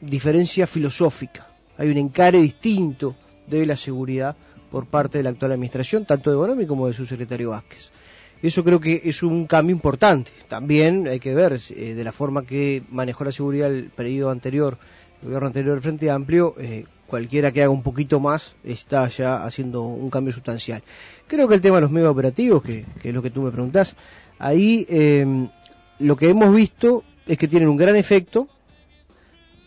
diferencia 0.00 0.66
filosófica. 0.66 1.48
Hay 1.76 1.90
un 1.90 1.96
encare 1.96 2.38
distinto 2.38 3.16
de 3.46 3.66
la 3.66 3.76
seguridad 3.76 4.36
por 4.70 4.86
parte 4.86 5.18
de 5.18 5.24
la 5.24 5.30
actual 5.30 5.52
administración, 5.52 6.04
tanto 6.04 6.30
de 6.30 6.36
Bonomi 6.36 6.66
como 6.66 6.86
de 6.86 6.94
su 6.94 7.06
secretario 7.06 7.50
Vázquez. 7.50 7.90
Eso 8.42 8.62
creo 8.62 8.78
que 8.78 9.00
es 9.04 9.22
un 9.22 9.46
cambio 9.46 9.74
importante. 9.74 10.30
También 10.46 11.08
hay 11.08 11.18
que 11.18 11.34
ver 11.34 11.60
eh, 11.70 11.94
de 11.94 12.04
la 12.04 12.12
forma 12.12 12.44
que 12.44 12.82
manejó 12.90 13.24
la 13.24 13.32
seguridad 13.32 13.68
el 13.68 13.90
periodo 13.90 14.30
anterior, 14.30 14.78
el 15.20 15.26
gobierno 15.26 15.48
anterior 15.48 15.74
del 15.74 15.82
Frente 15.82 16.10
Amplio, 16.10 16.54
eh, 16.58 16.84
cualquiera 17.08 17.50
que 17.52 17.62
haga 17.62 17.70
un 17.70 17.82
poquito 17.82 18.20
más 18.20 18.54
está 18.62 19.08
ya 19.08 19.42
haciendo 19.44 19.82
un 19.82 20.10
cambio 20.10 20.32
sustancial. 20.32 20.82
Creo 21.26 21.48
que 21.48 21.54
el 21.54 21.60
tema 21.60 21.76
de 21.76 21.82
los 21.82 21.90
medios 21.90 22.10
operativos, 22.10 22.62
que, 22.62 22.84
es 23.02 23.14
lo 23.14 23.22
que 23.22 23.30
tú 23.30 23.42
me 23.42 23.50
preguntás, 23.50 23.96
ahí 24.38 24.86
em, 24.90 25.48
lo 25.98 26.16
que 26.16 26.28
hemos 26.28 26.54
visto 26.54 27.02
es 27.26 27.38
que 27.38 27.48
tienen 27.48 27.70
un 27.70 27.78
gran 27.78 27.96
efecto, 27.96 28.46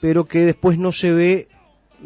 pero 0.01 0.25
que 0.25 0.45
después 0.45 0.77
no 0.77 0.91
se 0.91 1.11
ve 1.11 1.47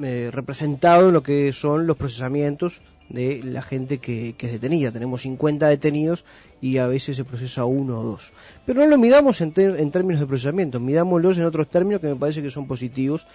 eh, 0.02 0.30
representado 0.32 1.10
en 1.10 1.14
lo 1.14 1.22
que 1.22 1.52
son 1.52 1.86
los 1.86 1.98
procesamientos 1.98 2.82
de 3.10 3.42
la 3.44 3.62
gente 3.62 3.98
que, 3.98 4.36
es 4.40 4.52
detenida. 4.52 4.92
Tenemos 4.92 5.22
50 5.22 5.68
detenidos 5.68 6.24
y 6.62 6.78
a 6.78 6.88
veces 6.88 7.18
se 7.18 7.26
procesa 7.26 7.66
uno 7.66 8.00
o 8.00 8.04
dos. 8.04 8.32
Pero 8.66 8.80
no 8.80 8.88
lo 8.88 8.98
midamos 8.98 9.42
en, 9.42 9.54
en 9.58 9.92
términos 9.92 10.22
de 10.22 10.28
procesamiento, 10.28 10.80
midámoslos 10.80 11.38
en 11.38 11.46
otros 11.46 11.70
términos 11.70 12.02
que 12.02 12.08
me 12.08 12.16
parece 12.16 12.42
que 12.42 12.50
son 12.50 12.68
positivos, 12.68 13.28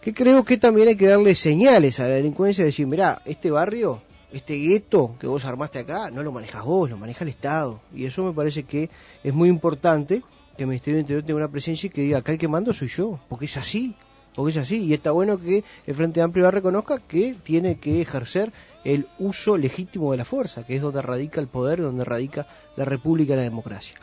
que 0.00 0.14
creo 0.14 0.44
que 0.44 0.56
también 0.56 0.88
hay 0.88 0.96
que 0.96 1.08
darle 1.08 1.34
señales 1.34 2.00
a 2.00 2.08
la 2.08 2.14
delincuencia, 2.14 2.64
decir, 2.64 2.86
mira, 2.86 3.22
este 3.24 3.50
barrio, 3.50 4.02
este 4.32 4.56
gueto 4.56 5.16
que 5.18 5.26
vos 5.26 5.44
armaste 5.44 5.80
acá, 5.80 6.10
no 6.10 6.22
lo 6.22 6.32
manejas 6.32 6.64
vos, 6.64 6.90
lo 6.90 6.96
maneja 6.96 7.24
el 7.24 7.30
Estado. 7.30 7.80
Y 7.94 8.04
eso 8.04 8.24
me 8.24 8.32
parece 8.32 8.64
que 8.64 8.90
es 9.24 9.34
muy 9.34 9.48
importante 9.48 10.22
que 10.56 10.62
el 10.62 10.68
Ministerio 10.68 10.96
del 10.96 11.02
Interior 11.02 11.24
tenga 11.24 11.38
una 11.38 11.50
presencia 11.50 11.86
y 11.86 11.90
que 11.90 12.02
diga, 12.02 12.18
acá 12.18 12.32
el 12.32 12.38
que 12.38 12.48
mando 12.48 12.72
soy 12.72 12.88
yo, 12.88 13.18
porque 13.28 13.46
es 13.46 13.56
así, 13.56 13.94
porque 14.34 14.50
es 14.50 14.56
así. 14.56 14.84
Y 14.84 14.92
está 14.92 15.10
bueno 15.10 15.38
que 15.38 15.64
el 15.86 15.94
Frente 15.94 16.22
Amplio 16.22 16.50
reconozca 16.50 16.98
que 16.98 17.34
tiene 17.42 17.78
que 17.78 18.00
ejercer 18.00 18.52
el 18.84 19.08
uso 19.18 19.56
legítimo 19.56 20.12
de 20.12 20.18
la 20.18 20.24
fuerza, 20.24 20.64
que 20.64 20.76
es 20.76 20.82
donde 20.82 21.02
radica 21.02 21.40
el 21.40 21.48
poder, 21.48 21.80
donde 21.80 22.04
radica 22.04 22.46
la 22.76 22.84
república 22.84 23.32
y 23.32 23.36
la 23.36 23.42
democracia. 23.42 23.96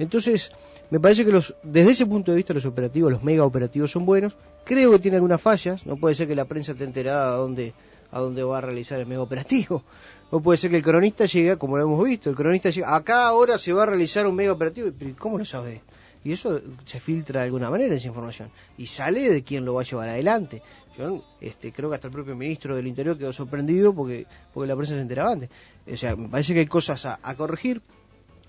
Entonces, 0.00 0.50
me 0.90 0.98
parece 0.98 1.24
que 1.24 1.30
los, 1.30 1.54
desde 1.62 1.92
ese 1.92 2.06
punto 2.06 2.32
de 2.32 2.36
vista 2.38 2.54
los 2.54 2.64
operativos, 2.64 3.12
los 3.12 3.22
mega 3.22 3.44
operativos 3.44 3.90
son 3.90 4.06
buenos. 4.06 4.34
Creo 4.64 4.90
que 4.90 4.98
tiene 4.98 5.18
algunas 5.18 5.40
fallas. 5.40 5.86
No 5.86 5.96
puede 5.96 6.14
ser 6.14 6.26
que 6.26 6.34
la 6.34 6.46
prensa 6.46 6.72
esté 6.72 6.84
enterada 6.84 7.34
a 7.34 7.36
dónde, 7.36 7.74
a 8.10 8.18
dónde 8.18 8.42
va 8.42 8.58
a 8.58 8.60
realizar 8.62 8.98
el 8.98 9.06
mega 9.06 9.22
operativo. 9.22 9.84
No 10.32 10.40
puede 10.40 10.58
ser 10.58 10.70
que 10.70 10.76
el 10.76 10.82
cronista 10.82 11.26
llegue, 11.26 11.56
como 11.56 11.76
lo 11.76 11.82
hemos 11.82 12.04
visto, 12.04 12.30
el 12.30 12.36
cronista 12.36 12.70
llega, 12.70 12.94
acá 12.94 13.26
ahora 13.26 13.58
se 13.58 13.72
va 13.72 13.82
a 13.82 13.86
realizar 13.86 14.26
un 14.26 14.34
mega 14.36 14.52
operativo. 14.52 14.90
Pero 14.98 15.14
¿Cómo 15.18 15.38
lo 15.38 15.44
sabe? 15.44 15.82
Y 16.22 16.32
eso 16.32 16.60
se 16.84 17.00
filtra 17.00 17.40
de 17.40 17.46
alguna 17.46 17.70
manera, 17.70 17.94
esa 17.94 18.08
información. 18.08 18.50
Y 18.76 18.86
sale 18.86 19.30
de 19.30 19.42
quien 19.42 19.64
lo 19.64 19.74
va 19.74 19.82
a 19.82 19.84
llevar 19.84 20.08
adelante. 20.08 20.62
Yo 20.96 21.24
este, 21.40 21.72
creo 21.72 21.88
que 21.88 21.94
hasta 21.94 22.08
el 22.08 22.12
propio 22.12 22.36
ministro 22.36 22.76
del 22.76 22.86
Interior 22.86 23.16
quedó 23.16 23.32
sorprendido 23.32 23.94
porque, 23.94 24.26
porque 24.52 24.68
la 24.68 24.76
prensa 24.76 24.94
se 24.94 25.00
enteraba 25.00 25.32
antes. 25.32 25.50
O 25.90 25.96
sea, 25.96 26.16
me 26.16 26.28
parece 26.28 26.52
que 26.52 26.60
hay 26.60 26.66
cosas 26.66 27.06
a, 27.06 27.34
corregir. 27.36 27.80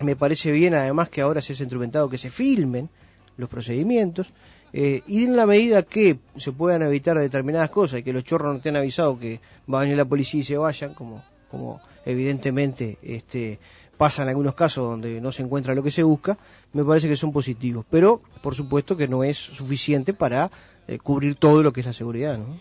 Me 0.04 0.16
parece 0.16 0.52
bien 0.52 0.74
además 0.76 1.10
que 1.10 1.22
ahora 1.22 1.42
se 1.42 1.54
ha 1.54 1.56
instrumentado 1.56 2.10
que 2.10 2.18
se 2.18 2.30
filmen 2.30 2.90
los 3.38 3.50
procedimientos. 3.50 4.32
Eh, 4.74 5.04
y 5.08 5.26
en 5.26 5.36
la 5.36 5.46
medida 5.46 5.84
que 5.84 6.20
se 6.38 6.54
puedan 6.54 6.82
evitar 6.84 7.20
determinadas 7.20 7.70
cosas 7.70 8.00
y 8.00 8.04
que 8.04 8.14
los 8.14 8.24
chorros 8.24 8.52
no 8.52 8.58
estén 8.58 8.78
avisados 8.78 9.20
que 9.20 9.42
va 9.72 9.80
a 9.80 9.82
venir 9.82 9.98
la 9.98 10.06
policía 10.06 10.40
y 10.40 10.44
se 10.44 10.58
vayan, 10.58 10.94
como, 10.94 11.24
como 11.50 11.82
evidentemente 12.06 12.98
este, 13.02 13.60
pasa 13.98 14.24
en 14.24 14.30
algunos 14.30 14.56
casos 14.56 14.90
donde 14.90 15.20
no 15.20 15.32
se 15.32 15.44
encuentra 15.44 15.76
lo 15.76 15.84
que 15.84 15.92
se 15.92 16.04
busca, 16.04 16.38
me 16.72 16.86
parece 16.86 17.10
que 17.10 17.18
son 17.18 17.34
positivos. 17.34 17.86
Pero, 17.90 18.22
por 18.42 18.56
supuesto, 18.56 18.96
que 18.96 19.08
no 19.08 19.24
es 19.24 19.38
suficiente 19.38 20.14
para 20.14 20.50
eh, 20.88 20.98
cubrir 20.98 21.36
todo 21.36 21.62
lo 21.62 21.74
que 21.74 21.82
es 21.82 21.86
la 21.86 21.94
seguridad, 21.94 22.38
¿no? 22.38 22.60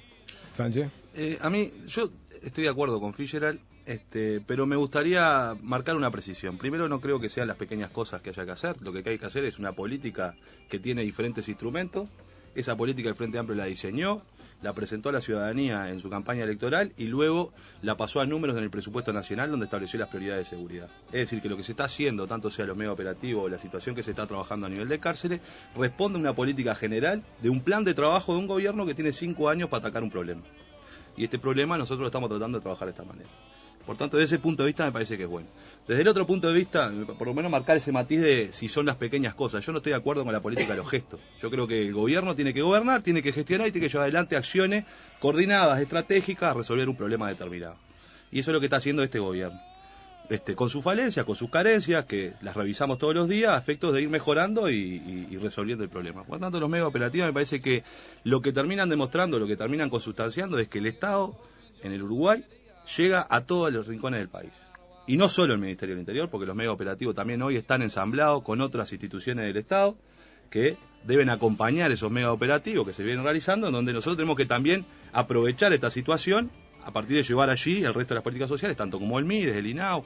Sánchez. 0.52 0.90
Eh, 1.14 1.38
a 1.40 1.48
mí, 1.48 1.72
yo 1.86 2.10
estoy 2.42 2.64
de 2.64 2.70
acuerdo 2.70 3.00
con 3.00 3.14
Fitzgerald, 3.14 3.60
este, 3.86 4.40
pero 4.40 4.66
me 4.66 4.76
gustaría 4.76 5.54
marcar 5.62 5.96
una 5.96 6.10
precisión. 6.10 6.58
Primero, 6.58 6.88
no 6.88 7.00
creo 7.00 7.20
que 7.20 7.28
sean 7.28 7.48
las 7.48 7.56
pequeñas 7.56 7.90
cosas 7.90 8.20
que 8.20 8.30
haya 8.30 8.44
que 8.44 8.50
hacer. 8.52 8.80
Lo 8.82 8.92
que 8.92 9.08
hay 9.08 9.18
que 9.18 9.26
hacer 9.26 9.44
es 9.44 9.58
una 9.58 9.72
política 9.72 10.34
que 10.68 10.78
tiene 10.78 11.02
diferentes 11.02 11.48
instrumentos. 11.48 12.08
Esa 12.54 12.76
política 12.76 13.08
el 13.08 13.14
Frente 13.14 13.38
Amplio 13.38 13.56
la 13.56 13.66
diseñó, 13.66 14.22
la 14.62 14.72
presentó 14.74 15.08
a 15.08 15.12
la 15.12 15.20
ciudadanía 15.20 15.88
en 15.88 16.00
su 16.00 16.10
campaña 16.10 16.44
electoral 16.44 16.92
y 16.96 17.04
luego 17.04 17.52
la 17.82 17.96
pasó 17.96 18.20
a 18.20 18.26
números 18.26 18.56
en 18.56 18.64
el 18.64 18.70
presupuesto 18.70 19.12
nacional 19.12 19.50
donde 19.50 19.64
estableció 19.64 19.98
las 19.98 20.08
prioridades 20.08 20.46
de 20.46 20.56
seguridad. 20.56 20.88
Es 21.06 21.20
decir, 21.20 21.40
que 21.40 21.48
lo 21.48 21.56
que 21.56 21.62
se 21.62 21.72
está 21.72 21.84
haciendo, 21.84 22.26
tanto 22.26 22.50
sea 22.50 22.66
los 22.66 22.76
medios 22.76 22.92
operativos 22.92 23.44
o 23.44 23.48
la 23.48 23.58
situación 23.58 23.94
que 23.94 24.02
se 24.02 24.10
está 24.10 24.26
trabajando 24.26 24.66
a 24.66 24.68
nivel 24.68 24.88
de 24.88 24.98
cárceles, 24.98 25.40
responde 25.76 26.18
a 26.18 26.20
una 26.20 26.34
política 26.34 26.74
general 26.74 27.22
de 27.40 27.50
un 27.50 27.60
plan 27.62 27.84
de 27.84 27.94
trabajo 27.94 28.32
de 28.34 28.40
un 28.40 28.46
gobierno 28.46 28.84
que 28.84 28.94
tiene 28.94 29.12
cinco 29.12 29.48
años 29.48 29.68
para 29.68 29.80
atacar 29.80 30.02
un 30.02 30.10
problema. 30.10 30.42
Y 31.16 31.24
este 31.24 31.38
problema 31.38 31.78
nosotros 31.78 32.00
lo 32.00 32.06
estamos 32.06 32.28
tratando 32.28 32.58
de 32.58 32.62
trabajar 32.62 32.86
de 32.86 32.92
esta 32.92 33.04
manera. 33.04 33.28
Por 33.90 33.96
tanto, 33.96 34.18
desde 34.18 34.36
ese 34.36 34.38
punto 34.40 34.62
de 34.62 34.68
vista 34.68 34.84
me 34.84 34.92
parece 34.92 35.16
que 35.16 35.24
es 35.24 35.28
bueno. 35.28 35.48
Desde 35.88 36.02
el 36.02 36.06
otro 36.06 36.24
punto 36.24 36.46
de 36.46 36.54
vista, 36.54 36.92
por 37.18 37.26
lo 37.26 37.34
menos 37.34 37.50
marcar 37.50 37.76
ese 37.76 37.90
matiz 37.90 38.20
de 38.20 38.50
si 38.52 38.68
son 38.68 38.86
las 38.86 38.94
pequeñas 38.94 39.34
cosas. 39.34 39.66
Yo 39.66 39.72
no 39.72 39.78
estoy 39.78 39.90
de 39.90 39.98
acuerdo 39.98 40.22
con 40.22 40.32
la 40.32 40.38
política 40.38 40.74
de 40.74 40.76
los 40.76 40.88
gestos. 40.88 41.18
Yo 41.42 41.50
creo 41.50 41.66
que 41.66 41.82
el 41.82 41.92
gobierno 41.92 42.36
tiene 42.36 42.54
que 42.54 42.62
gobernar, 42.62 43.02
tiene 43.02 43.20
que 43.20 43.32
gestionar 43.32 43.66
y 43.66 43.72
tiene 43.72 43.88
que 43.88 43.92
llevar 43.92 44.04
adelante 44.04 44.36
acciones 44.36 44.84
coordinadas, 45.18 45.80
estratégicas, 45.80 46.52
a 46.52 46.54
resolver 46.54 46.88
un 46.88 46.94
problema 46.94 47.28
determinado. 47.28 47.78
Y 48.30 48.38
eso 48.38 48.52
es 48.52 48.54
lo 48.54 48.60
que 48.60 48.66
está 48.66 48.76
haciendo 48.76 49.02
este 49.02 49.18
gobierno. 49.18 49.60
Este, 50.28 50.54
con 50.54 50.70
sus 50.70 50.84
falencias, 50.84 51.26
con 51.26 51.34
sus 51.34 51.50
carencias, 51.50 52.04
que 52.04 52.34
las 52.42 52.54
revisamos 52.54 52.96
todos 52.96 53.12
los 53.12 53.28
días, 53.28 53.50
a 53.50 53.58
efectos 53.58 53.92
de 53.92 54.02
ir 54.02 54.08
mejorando 54.08 54.70
y, 54.70 55.36
resolviendo 55.42 55.82
el 55.82 55.90
problema. 55.90 56.22
Por 56.22 56.36
lo 56.36 56.42
tanto, 56.42 56.60
los 56.60 56.70
medios 56.70 56.86
operativos 56.86 57.26
me 57.26 57.32
parece 57.32 57.60
que 57.60 57.82
lo 58.22 58.40
que 58.40 58.52
terminan 58.52 58.88
demostrando, 58.88 59.40
lo 59.40 59.48
que 59.48 59.56
terminan 59.56 59.90
consustanciando 59.90 60.60
es 60.60 60.68
que 60.68 60.78
el 60.78 60.86
Estado 60.86 61.34
en 61.82 61.90
el 61.90 62.04
Uruguay 62.04 62.44
llega 62.96 63.26
a 63.28 63.42
todos 63.42 63.72
los 63.72 63.86
rincones 63.86 64.20
del 64.20 64.28
país. 64.28 64.52
Y 65.06 65.16
no 65.16 65.28
solo 65.28 65.54
el 65.54 65.60
Ministerio 65.60 65.94
del 65.94 66.00
Interior, 66.00 66.28
porque 66.30 66.46
los 66.46 66.54
medios 66.54 66.74
operativos 66.74 67.14
también 67.14 67.42
hoy 67.42 67.56
están 67.56 67.82
ensamblados 67.82 68.42
con 68.42 68.60
otras 68.60 68.92
instituciones 68.92 69.46
del 69.46 69.56
Estado 69.56 69.96
que 70.50 70.76
deben 71.04 71.30
acompañar 71.30 71.90
esos 71.90 72.10
medios 72.10 72.32
operativos 72.32 72.86
que 72.86 72.92
se 72.92 73.02
vienen 73.02 73.24
realizando, 73.24 73.68
en 73.68 73.72
donde 73.72 73.92
nosotros 73.92 74.16
tenemos 74.16 74.36
que 74.36 74.46
también 74.46 74.84
aprovechar 75.12 75.72
esta 75.72 75.90
situación 75.90 76.50
a 76.84 76.92
partir 76.92 77.16
de 77.16 77.22
llevar 77.22 77.50
allí 77.50 77.84
el 77.84 77.94
resto 77.94 78.14
de 78.14 78.16
las 78.16 78.24
políticas 78.24 78.48
sociales, 78.48 78.76
tanto 78.76 78.98
como 78.98 79.18
el 79.18 79.24
MIDES, 79.24 79.56
el 79.56 79.66
INAU, 79.66 80.04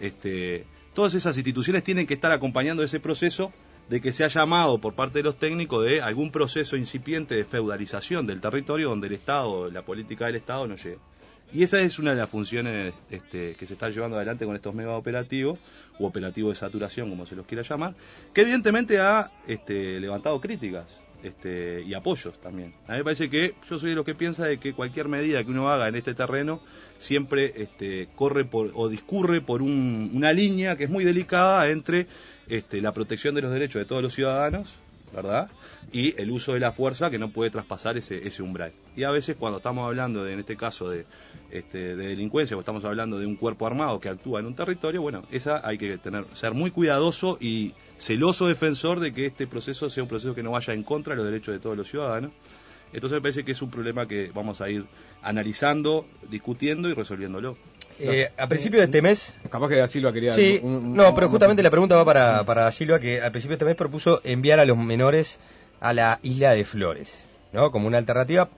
este, 0.00 0.66
todas 0.94 1.14
esas 1.14 1.36
instituciones 1.36 1.84
tienen 1.84 2.06
que 2.06 2.14
estar 2.14 2.32
acompañando 2.32 2.82
ese 2.82 3.00
proceso 3.00 3.52
de 3.88 4.00
que 4.00 4.12
se 4.12 4.24
ha 4.24 4.28
llamado 4.28 4.78
por 4.78 4.94
parte 4.94 5.18
de 5.18 5.24
los 5.24 5.38
técnicos 5.38 5.84
de 5.84 6.00
algún 6.00 6.30
proceso 6.30 6.76
incipiente 6.76 7.34
de 7.34 7.44
feudalización 7.44 8.26
del 8.26 8.40
territorio 8.40 8.88
donde 8.88 9.08
el 9.08 9.14
Estado, 9.14 9.70
la 9.70 9.82
política 9.82 10.26
del 10.26 10.36
Estado 10.36 10.66
no 10.66 10.76
llega. 10.76 11.00
Y 11.52 11.62
esa 11.62 11.80
es 11.80 11.98
una 11.98 12.10
de 12.10 12.16
las 12.16 12.30
funciones 12.30 12.94
este, 13.10 13.54
que 13.54 13.66
se 13.66 13.74
está 13.74 13.88
llevando 13.90 14.16
adelante 14.16 14.44
con 14.44 14.56
estos 14.56 14.74
mega 14.74 14.96
operativos, 14.96 15.58
o 15.98 16.06
operativos 16.06 16.54
de 16.54 16.60
saturación, 16.60 17.10
como 17.10 17.26
se 17.26 17.36
los 17.36 17.46
quiera 17.46 17.62
llamar, 17.62 17.94
que 18.32 18.42
evidentemente 18.42 18.98
ha 18.98 19.30
este, 19.46 20.00
levantado 20.00 20.40
críticas 20.40 21.00
este, 21.22 21.82
y 21.82 21.94
apoyos 21.94 22.40
también. 22.40 22.74
A 22.86 22.92
mí 22.92 22.98
me 22.98 23.04
parece 23.04 23.30
que 23.30 23.54
yo 23.68 23.78
soy 23.78 23.90
de 23.90 23.96
los 23.96 24.04
que 24.04 24.14
piensa 24.14 24.44
de 24.46 24.58
que 24.58 24.74
cualquier 24.74 25.08
medida 25.08 25.42
que 25.44 25.50
uno 25.50 25.68
haga 25.70 25.88
en 25.88 25.94
este 25.94 26.14
terreno 26.14 26.60
siempre 26.98 27.52
este, 27.56 28.08
corre 28.14 28.44
por, 28.44 28.72
o 28.74 28.88
discurre 28.88 29.40
por 29.40 29.62
una 29.62 30.32
línea 30.32 30.76
que 30.76 30.84
es 30.84 30.90
muy 30.90 31.04
delicada 31.04 31.68
entre 31.70 32.06
este, 32.48 32.80
la 32.80 32.92
protección 32.92 33.34
de 33.34 33.42
los 33.42 33.52
derechos 33.52 33.80
de 33.80 33.86
todos 33.86 34.02
los 34.02 34.14
ciudadanos 34.14 34.74
¿verdad? 35.14 35.50
Y 35.92 36.20
el 36.20 36.30
uso 36.30 36.54
de 36.54 36.60
la 36.60 36.72
fuerza 36.72 37.10
que 37.10 37.18
no 37.18 37.30
puede 37.30 37.50
traspasar 37.50 37.96
ese, 37.96 38.26
ese 38.26 38.42
umbral. 38.42 38.72
Y 38.96 39.04
a 39.04 39.10
veces 39.10 39.36
cuando 39.38 39.58
estamos 39.58 39.86
hablando, 39.86 40.24
de, 40.24 40.32
en 40.32 40.40
este 40.40 40.56
caso, 40.56 40.90
de, 40.90 41.06
este, 41.50 41.96
de 41.96 42.08
delincuencia, 42.08 42.56
o 42.56 42.60
estamos 42.60 42.84
hablando 42.84 43.18
de 43.18 43.26
un 43.26 43.36
cuerpo 43.36 43.66
armado 43.66 44.00
que 44.00 44.08
actúa 44.08 44.40
en 44.40 44.46
un 44.46 44.54
territorio, 44.54 45.02
bueno, 45.02 45.22
esa 45.30 45.66
hay 45.66 45.78
que 45.78 45.96
tener, 45.98 46.26
ser 46.34 46.52
muy 46.52 46.70
cuidadoso 46.70 47.38
y 47.40 47.74
celoso 47.98 48.48
defensor 48.48 49.00
de 49.00 49.12
que 49.12 49.26
este 49.26 49.46
proceso 49.46 49.88
sea 49.88 50.02
un 50.02 50.08
proceso 50.08 50.34
que 50.34 50.42
no 50.42 50.50
vaya 50.50 50.74
en 50.74 50.82
contra 50.82 51.14
de 51.14 51.16
los 51.18 51.26
derechos 51.26 51.54
de 51.54 51.60
todos 51.60 51.76
los 51.76 51.88
ciudadanos. 51.88 52.32
Entonces 52.92 53.16
me 53.16 53.22
parece 53.22 53.44
que 53.44 53.52
es 53.52 53.62
un 53.62 53.70
problema 53.70 54.06
que 54.06 54.30
vamos 54.32 54.60
a 54.60 54.70
ir 54.70 54.84
analizando, 55.22 56.06
discutiendo 56.30 56.88
y 56.88 56.94
resolviéndolo. 56.94 57.56
Eh, 57.98 58.30
a 58.36 58.48
principios 58.48 58.80
de 58.80 58.84
este 58.86 59.02
mes. 59.02 59.34
Capaz 59.50 59.68
que 59.68 59.88
Silva 59.88 60.12
quería. 60.12 60.32
Sí, 60.32 60.60
no, 60.62 61.14
pero 61.14 61.28
justamente 61.28 61.62
la 61.62 61.70
pregunta 61.70 61.96
va 61.96 62.04
para, 62.04 62.44
para 62.44 62.70
Silva, 62.72 62.98
que 62.98 63.20
al 63.20 63.30
principio 63.30 63.52
de 63.52 63.56
este 63.56 63.64
mes 63.64 63.76
propuso 63.76 64.20
enviar 64.24 64.58
a 64.58 64.64
los 64.64 64.76
menores 64.76 65.38
a 65.80 65.92
la 65.92 66.18
isla 66.22 66.52
de 66.52 66.64
Flores, 66.64 67.22
¿no? 67.52 67.70
Como 67.70 67.86
una 67.86 67.98
alternativa. 67.98 68.48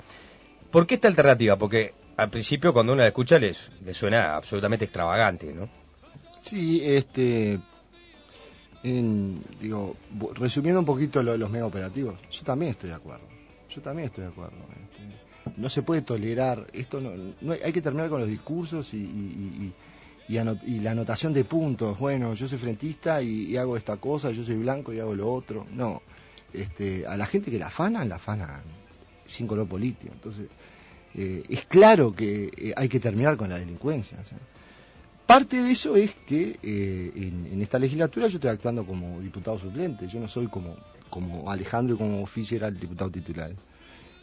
¿Por 0.70 0.86
qué 0.86 0.94
esta 0.94 1.08
alternativa? 1.08 1.56
Porque 1.56 1.92
al 2.16 2.30
principio, 2.30 2.72
cuando 2.72 2.92
uno 2.92 3.02
la 3.02 3.08
escucha, 3.08 3.38
les, 3.38 3.70
les 3.84 3.96
suena 3.96 4.36
absolutamente 4.36 4.86
extravagante, 4.86 5.52
¿no? 5.52 5.68
Sí, 6.38 6.80
este. 6.84 7.58
digo, 8.82 9.96
resumiendo 10.34 10.80
un 10.80 10.86
poquito 10.86 11.22
los 11.22 11.50
mega 11.50 11.66
operativos, 11.66 12.14
yo 12.30 12.42
también 12.44 12.70
estoy 12.70 12.90
de 12.90 12.96
acuerdo. 12.96 13.26
Yo 13.68 13.82
también 13.82 14.06
estoy 14.06 14.24
de 14.24 14.30
acuerdo. 14.30 14.56
Este, 14.70 15.25
no 15.56 15.68
se 15.68 15.82
puede 15.82 16.02
tolerar 16.02 16.66
esto 16.72 17.00
no, 17.00 17.52
hay 17.64 17.72
que 17.72 17.82
terminar 17.82 18.08
con 18.08 18.20
los 18.20 18.28
discursos 18.28 18.92
y, 18.94 18.98
y, 20.28 20.34
anot- 20.34 20.62
y 20.66 20.80
la 20.80 20.90
anotación 20.90 21.32
de 21.32 21.44
puntos, 21.44 21.98
bueno, 21.98 22.34
yo 22.34 22.48
soy 22.48 22.58
frentista 22.58 23.22
y, 23.22 23.44
y 23.44 23.56
hago 23.56 23.76
esta 23.76 23.96
cosa, 23.96 24.30
yo 24.32 24.44
soy 24.44 24.56
blanco 24.56 24.92
y 24.92 24.98
hago 24.98 25.14
lo 25.14 25.32
otro. 25.32 25.66
No, 25.72 26.02
este, 26.52 27.06
a 27.06 27.16
la 27.16 27.26
gente 27.26 27.50
que 27.50 27.58
la 27.58 27.68
afanan, 27.68 28.08
la 28.08 28.16
afanan 28.16 28.62
sin 29.26 29.46
color 29.46 29.68
político. 29.68 30.12
Entonces, 30.12 30.48
eh, 31.14 31.42
es 31.48 31.64
claro 31.66 32.12
que 32.14 32.50
eh, 32.56 32.72
hay 32.76 32.88
que 32.88 32.98
terminar 33.00 33.36
con 33.36 33.48
la 33.48 33.58
delincuencia. 33.58 34.18
Parte 35.26 35.62
de 35.62 35.70
eso 35.72 35.96
es 35.96 36.12
que 36.26 36.58
eh, 36.62 37.12
en, 37.14 37.48
en 37.52 37.62
esta 37.62 37.78
legislatura 37.78 38.26
yo 38.28 38.36
estoy 38.36 38.50
actuando 38.50 38.84
como 38.84 39.20
diputado 39.20 39.58
suplente, 39.58 40.06
yo 40.08 40.20
no 40.20 40.28
soy 40.28 40.46
como, 40.48 40.76
como 41.10 41.50
Alejandro 41.50 41.94
y 41.96 41.98
como 41.98 42.26
Fischer 42.26 42.62
el 42.64 42.78
diputado 42.78 43.10
titular. 43.10 43.52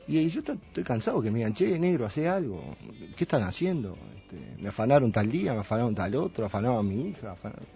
Y, 0.08 0.28
yo 0.30 0.40
estoy, 0.42 0.84
cansado 0.84 1.22
que 1.22 1.32
me 1.32 1.40
digan, 1.40 1.54
che, 1.54 1.80
negro, 1.80 2.06
hace 2.06 2.28
algo. 2.28 2.76
¿Qué 3.16 3.24
están 3.24 3.44
haciendo? 3.44 3.98
Este, 4.18 4.62
me 4.62 4.70
afanaron 4.70 5.12
tal 5.12 5.32
día, 5.32 5.54
me 5.54 5.62
afanaron 5.62 5.96
tal 5.96 6.16
otro, 6.16 6.46
afanaron 6.46 6.78
a 6.80 6.84
mi 6.84 7.10
hija. 7.10 7.32
afanaron- 7.34 7.68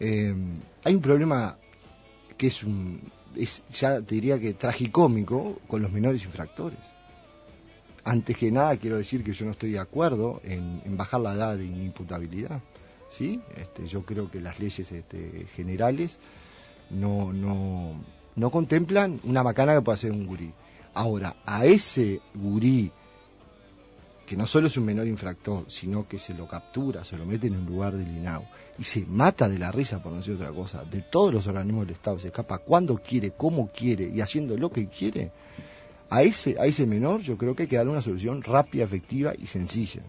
Eh, 0.00 0.34
hay 0.84 0.94
un 0.94 1.02
problema 1.02 1.56
que 2.36 2.46
es 2.46 2.62
un, 2.64 3.00
es 3.36 3.62
ya 3.70 4.00
te 4.00 4.14
diría 4.14 4.38
que 4.38 4.54
tragicómico 4.54 5.58
con 5.66 5.82
los 5.82 5.92
menores 5.92 6.24
infractores. 6.24 6.78
Antes 8.04 8.36
que 8.36 8.50
nada 8.50 8.76
quiero 8.76 8.96
decir 8.96 9.22
que 9.22 9.32
yo 9.34 9.44
no 9.44 9.50
estoy 9.52 9.72
de 9.72 9.78
acuerdo 9.78 10.40
en, 10.44 10.80
en 10.86 10.96
bajar 10.96 11.20
la 11.20 11.34
edad 11.34 11.56
de 11.56 11.66
inimputabilidad. 11.66 12.60
¿sí? 13.08 13.40
Este, 13.56 13.86
yo 13.86 14.04
creo 14.04 14.30
que 14.30 14.40
las 14.40 14.58
leyes 14.58 14.90
este, 14.90 15.46
generales 15.54 16.18
no, 16.90 17.32
no, 17.32 17.94
no 18.36 18.50
contemplan 18.50 19.20
una 19.24 19.42
macana 19.42 19.74
que 19.74 19.82
pueda 19.82 19.94
hacer 19.96 20.12
un 20.12 20.26
gurí. 20.26 20.52
Ahora, 20.94 21.36
a 21.44 21.66
ese 21.66 22.20
gurí, 22.34 22.90
que 24.26 24.36
no 24.36 24.46
solo 24.46 24.68
es 24.68 24.76
un 24.76 24.84
menor 24.84 25.06
infractor, 25.06 25.64
sino 25.68 26.06
que 26.06 26.18
se 26.18 26.34
lo 26.34 26.46
captura, 26.46 27.04
se 27.04 27.16
lo 27.16 27.26
mete 27.26 27.48
en 27.48 27.56
un 27.56 27.66
lugar 27.66 27.96
del 27.96 28.08
INAU 28.08 28.44
y 28.78 28.84
se 28.84 29.04
mata 29.04 29.48
de 29.48 29.58
la 29.58 29.72
risa, 29.72 30.02
por 30.02 30.12
no 30.12 30.18
decir 30.18 30.34
otra 30.34 30.52
cosa, 30.52 30.84
de 30.84 31.02
todos 31.02 31.34
los 31.34 31.46
organismos 31.46 31.86
del 31.86 31.96
Estado, 31.96 32.18
se 32.18 32.28
escapa 32.28 32.58
cuando 32.58 32.96
quiere, 32.98 33.32
cómo 33.32 33.70
quiere 33.72 34.08
y 34.08 34.20
haciendo 34.20 34.56
lo 34.56 34.70
que 34.70 34.86
quiere, 34.88 35.32
a 36.10 36.22
ese, 36.22 36.56
a 36.58 36.66
ese 36.66 36.86
menor 36.86 37.20
yo 37.22 37.36
creo 37.36 37.54
que 37.54 37.64
hay 37.64 37.68
que 37.68 37.76
darle 37.76 37.92
una 37.92 38.02
solución 38.02 38.42
rápida, 38.42 38.84
efectiva 38.84 39.32
y 39.36 39.46
sencilla. 39.46 40.02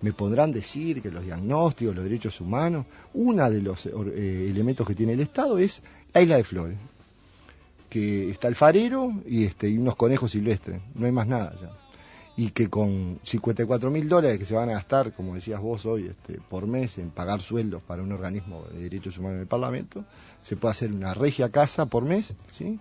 Me 0.00 0.12
podrán 0.12 0.52
decir 0.52 1.02
que 1.02 1.10
los 1.10 1.24
diagnósticos, 1.24 1.94
los 1.94 2.04
derechos 2.04 2.40
humanos, 2.40 2.86
uno 3.14 3.50
de 3.50 3.60
los 3.60 3.86
eh, 3.86 4.46
elementos 4.48 4.86
que 4.86 4.94
tiene 4.94 5.14
el 5.14 5.20
Estado 5.20 5.58
es 5.58 5.82
la 6.12 6.22
isla 6.22 6.36
de 6.36 6.44
flores 6.44 6.78
que 7.88 8.30
está 8.30 8.48
el 8.48 8.54
farero 8.54 9.12
y 9.26 9.44
este 9.44 9.68
y 9.68 9.78
unos 9.78 9.96
conejos 9.96 10.32
silvestres, 10.32 10.80
no 10.94 11.06
hay 11.06 11.12
más 11.12 11.26
nada 11.26 11.54
ya. 11.60 11.70
Y 12.36 12.50
que 12.50 12.68
con 12.70 13.18
54 13.24 13.90
mil 13.90 14.08
dólares 14.08 14.38
que 14.38 14.44
se 14.44 14.54
van 14.54 14.68
a 14.70 14.74
gastar, 14.74 15.12
como 15.12 15.34
decías 15.34 15.60
vos 15.60 15.84
hoy, 15.86 16.06
este, 16.06 16.40
por 16.48 16.68
mes 16.68 16.98
en 16.98 17.10
pagar 17.10 17.40
sueldos 17.40 17.82
para 17.82 18.02
un 18.02 18.12
organismo 18.12 18.64
de 18.72 18.82
derechos 18.82 19.18
humanos 19.18 19.36
en 19.36 19.40
el 19.42 19.48
Parlamento, 19.48 20.04
se 20.42 20.56
puede 20.56 20.72
hacer 20.72 20.92
una 20.92 21.14
regia 21.14 21.48
casa 21.50 21.86
por 21.86 22.04
mes, 22.04 22.34
¿sí? 22.52 22.78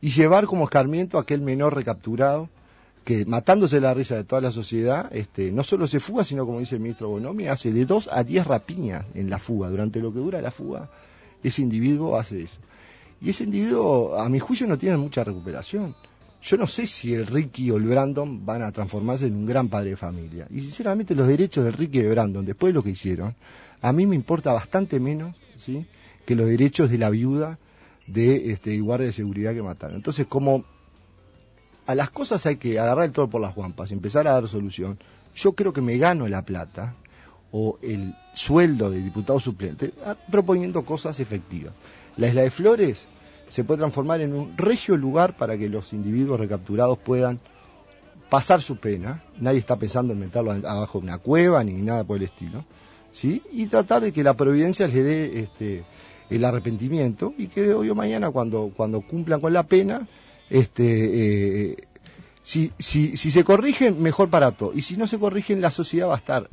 Y 0.00 0.10
llevar 0.10 0.46
como 0.46 0.64
escarmiento 0.64 1.18
a 1.18 1.22
aquel 1.22 1.40
menor 1.40 1.74
recapturado 1.74 2.48
que 3.04 3.24
matándose 3.24 3.80
la 3.80 3.94
risa 3.94 4.14
de 4.14 4.24
toda 4.24 4.40
la 4.40 4.52
sociedad, 4.52 5.10
este, 5.12 5.50
no 5.50 5.64
solo 5.64 5.86
se 5.86 6.00
fuga, 6.00 6.22
sino 6.22 6.46
como 6.46 6.60
dice 6.60 6.76
el 6.76 6.80
ministro 6.80 7.08
Bonomi, 7.08 7.48
hace 7.48 7.72
de 7.72 7.86
dos 7.86 8.08
a 8.12 8.22
diez 8.22 8.46
rapiñas 8.46 9.04
en 9.14 9.30
la 9.30 9.38
fuga. 9.38 9.68
Durante 9.70 10.00
lo 10.00 10.12
que 10.12 10.20
dura 10.20 10.40
la 10.40 10.50
fuga, 10.50 10.88
ese 11.42 11.62
individuo 11.62 12.16
hace 12.16 12.42
eso. 12.42 12.58
Y 13.20 13.30
ese 13.30 13.44
individuo, 13.44 14.18
a 14.18 14.28
mi 14.28 14.38
juicio, 14.38 14.66
no 14.66 14.78
tiene 14.78 14.96
mucha 14.96 15.24
recuperación. 15.24 15.94
Yo 16.42 16.56
no 16.56 16.66
sé 16.66 16.86
si 16.86 17.12
el 17.12 17.26
Ricky 17.26 17.70
o 17.70 17.76
el 17.76 17.84
Brandon 17.84 18.46
van 18.46 18.62
a 18.62 18.72
transformarse 18.72 19.26
en 19.26 19.36
un 19.36 19.46
gran 19.46 19.68
padre 19.68 19.90
de 19.90 19.96
familia. 19.96 20.46
Y 20.50 20.60
sinceramente 20.60 21.14
los 21.14 21.28
derechos 21.28 21.64
del 21.64 21.74
Ricky 21.74 21.98
y 21.98 22.02
de 22.02 22.08
Brandon, 22.08 22.44
después 22.44 22.70
de 22.70 22.74
lo 22.74 22.82
que 22.82 22.90
hicieron, 22.90 23.34
a 23.82 23.92
mí 23.92 24.06
me 24.06 24.16
importa 24.16 24.52
bastante 24.52 24.98
menos 25.00 25.36
¿sí? 25.58 25.86
que 26.24 26.34
los 26.34 26.46
derechos 26.46 26.90
de 26.90 26.98
la 26.98 27.10
viuda 27.10 27.58
de 28.06 28.52
este, 28.52 28.78
guardia 28.80 29.06
de 29.06 29.12
seguridad 29.12 29.52
que 29.52 29.62
mataron. 29.62 29.96
Entonces, 29.96 30.26
como 30.26 30.64
a 31.86 31.94
las 31.94 32.10
cosas 32.10 32.46
hay 32.46 32.56
que 32.56 32.78
agarrar 32.78 33.04
el 33.04 33.12
toro 33.12 33.28
por 33.28 33.40
las 33.40 33.54
guampas, 33.54 33.92
empezar 33.92 34.26
a 34.26 34.32
dar 34.32 34.48
solución, 34.48 34.98
yo 35.34 35.52
creo 35.52 35.72
que 35.72 35.82
me 35.82 35.98
gano 35.98 36.26
la 36.26 36.42
plata 36.42 36.94
o 37.52 37.78
el 37.82 38.14
sueldo 38.34 38.90
de 38.90 39.02
diputado 39.02 39.40
suplente 39.40 39.92
ah, 40.04 40.16
proponiendo 40.30 40.84
cosas 40.84 41.20
efectivas. 41.20 41.74
La 42.20 42.28
Isla 42.28 42.42
de 42.42 42.50
Flores 42.50 43.06
se 43.48 43.64
puede 43.64 43.78
transformar 43.78 44.20
en 44.20 44.34
un 44.34 44.56
regio 44.58 44.94
lugar 44.94 45.38
para 45.38 45.56
que 45.56 45.70
los 45.70 45.94
individuos 45.94 46.38
recapturados 46.38 46.98
puedan 46.98 47.40
pasar 48.28 48.60
su 48.60 48.76
pena. 48.76 49.24
Nadie 49.40 49.58
está 49.58 49.76
pensando 49.76 50.12
en 50.12 50.20
meterlo 50.20 50.52
abajo 50.52 50.98
de 50.98 51.04
una 51.04 51.16
cueva 51.16 51.64
ni 51.64 51.72
nada 51.72 52.04
por 52.04 52.18
el 52.18 52.24
estilo. 52.24 52.66
¿sí? 53.10 53.42
Y 53.50 53.68
tratar 53.68 54.02
de 54.02 54.12
que 54.12 54.22
la 54.22 54.34
providencia 54.34 54.86
les 54.86 55.02
dé 55.02 55.40
este, 55.40 55.84
el 56.28 56.44
arrepentimiento 56.44 57.32
y 57.38 57.46
que 57.46 57.72
hoy 57.72 57.88
o 57.88 57.94
mañana 57.94 58.30
cuando, 58.30 58.70
cuando 58.76 59.00
cumplan 59.00 59.40
con 59.40 59.54
la 59.54 59.62
pena, 59.62 60.06
este, 60.50 61.70
eh, 61.70 61.76
si, 62.42 62.70
si, 62.78 63.16
si 63.16 63.30
se 63.30 63.44
corrigen, 63.44 64.02
mejor 64.02 64.28
para 64.28 64.52
todo. 64.52 64.72
Y 64.74 64.82
si 64.82 64.98
no 64.98 65.06
se 65.06 65.18
corrigen, 65.18 65.62
la 65.62 65.70
sociedad 65.70 66.08
va 66.08 66.14
a 66.16 66.18
estar 66.18 66.50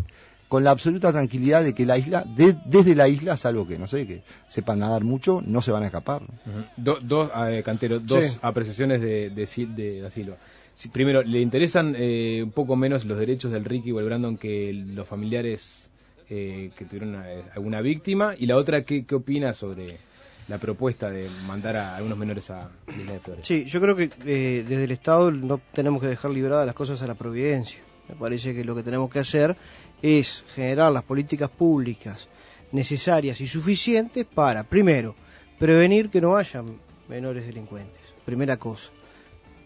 con 0.47 0.63
la 0.63 0.71
absoluta 0.71 1.11
tranquilidad 1.11 1.63
de 1.63 1.73
que 1.73 1.85
la 1.85 1.97
isla, 1.97 2.23
de- 2.25 2.55
desde 2.65 2.95
la 2.95 3.07
isla, 3.09 3.35
salvo 3.35 3.67
que, 3.67 3.77
no 3.77 3.87
sé, 3.87 4.07
que 4.07 4.21
sepan 4.47 4.79
nadar 4.79 5.03
mucho, 5.03 5.41
no 5.45 5.61
se 5.61 5.71
van 5.71 5.83
a 5.83 5.87
escapar. 5.87 6.21
Ujú. 6.23 6.63
Do- 6.77 6.99
dos, 7.01 7.29
eh, 7.49 7.61
Cantero, 7.65 7.99
dos 7.99 8.23
Sí. 8.23 8.39
apreciaciones 8.41 9.01
de, 9.01 9.29
de, 9.29 9.43
Sil- 9.43 9.75
de 9.75 10.01
Da 10.01 10.09
Silva. 10.09 10.37
Si- 10.73 10.89
primero, 10.89 11.21
¿le 11.23 11.41
interesan 11.41 11.95
eh, 11.97 12.41
un 12.43 12.51
poco 12.51 12.75
menos 12.75 13.03
los 13.05 13.17
derechos 13.17 13.51
del 13.51 13.65
Ricky 13.65 13.91
o 13.91 13.99
el 13.99 14.05
Brandon 14.05 14.37
que 14.37 14.71
los 14.73 15.07
familiares 15.07 15.89
eh, 16.29 16.71
que 16.77 16.85
tuvieron 16.85 17.15
eh, 17.25 17.43
alguna 17.55 17.81
víctima? 17.81 18.33
Y 18.37 18.45
la 18.47 18.55
otra, 18.57 18.83
¿qué, 18.83 19.05
qué 19.05 19.15
opina 19.15 19.53
sobre 19.53 19.97
la 20.47 20.57
propuesta 20.59 21.09
de 21.09 21.29
mandar 21.45 21.75
a 21.75 21.95
algunos 21.97 22.17
menores 22.17 22.49
a 22.51 22.69
la 22.87 23.01
Isla 23.01 23.13
de 23.13 23.19
Flores? 23.19 23.45
Sí, 23.47 23.65
yo 23.65 23.81
creo 23.81 23.95
que 23.95 24.09
eh, 24.25 24.63
desde 24.67 24.83
el 24.85 24.91
Estado 24.91 25.31
no 25.31 25.59
tenemos 25.73 26.01
que 26.01 26.07
dejar 26.07 26.31
liberadas 26.31 26.65
las 26.65 26.75
cosas 26.75 27.01
a 27.01 27.07
la 27.07 27.15
providencia. 27.15 27.79
Me 28.07 28.15
parece 28.15 28.53
que 28.53 28.63
lo 28.63 28.73
que 28.75 28.83
tenemos 28.83 29.09
que 29.09 29.19
hacer 29.19 29.57
es 30.01 30.43
generar 30.55 30.91
las 30.91 31.03
políticas 31.03 31.49
públicas 31.49 32.27
necesarias 32.71 33.41
y 33.41 33.47
suficientes 33.47 34.25
para, 34.25 34.63
primero, 34.63 35.15
prevenir 35.57 36.09
que 36.09 36.21
no 36.21 36.35
haya 36.35 36.63
menores 37.07 37.45
delincuentes. 37.45 38.01
Primera 38.25 38.57
cosa. 38.57 38.91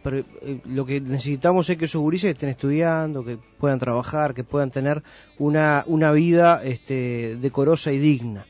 Pre- 0.04 0.24
eh, 0.41 0.60
lo 0.65 0.86
que 0.86 1.02
necesitamos 1.02 1.70
es 1.70 1.78
que 1.78 1.86
esos 1.86 2.02
gurises 2.02 2.32
estén 2.32 2.50
estudiando, 2.50 3.24
que 3.24 3.38
puedan 3.58 3.80
trabajar, 3.80 4.34
que 4.34 4.44
puedan 4.44 4.72
tener 4.72 5.04
una, 5.38 5.84
una 5.88 6.12
vida 6.12 6.62
este, 6.63 7.38
decorosa 7.38 7.91
y 7.91 8.00
digna. 8.00 8.46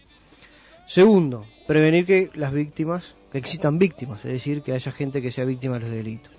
Segundo, 0.85 1.45
prevenir 1.67 2.05
que 2.05 2.29
las 2.35 2.51
víctimas, 2.53 3.15
que 3.31 3.37
existan 3.37 3.79
víctimas, 3.79 4.23
es 4.25 4.33
decir, 4.33 4.61
que 4.61 4.73
haya 4.73 4.91
gente 4.91 5.21
que 5.21 5.31
sea 5.31 5.45
víctima 5.45 5.75
de 5.75 5.81
los 5.81 5.91
delitos. 5.91 6.31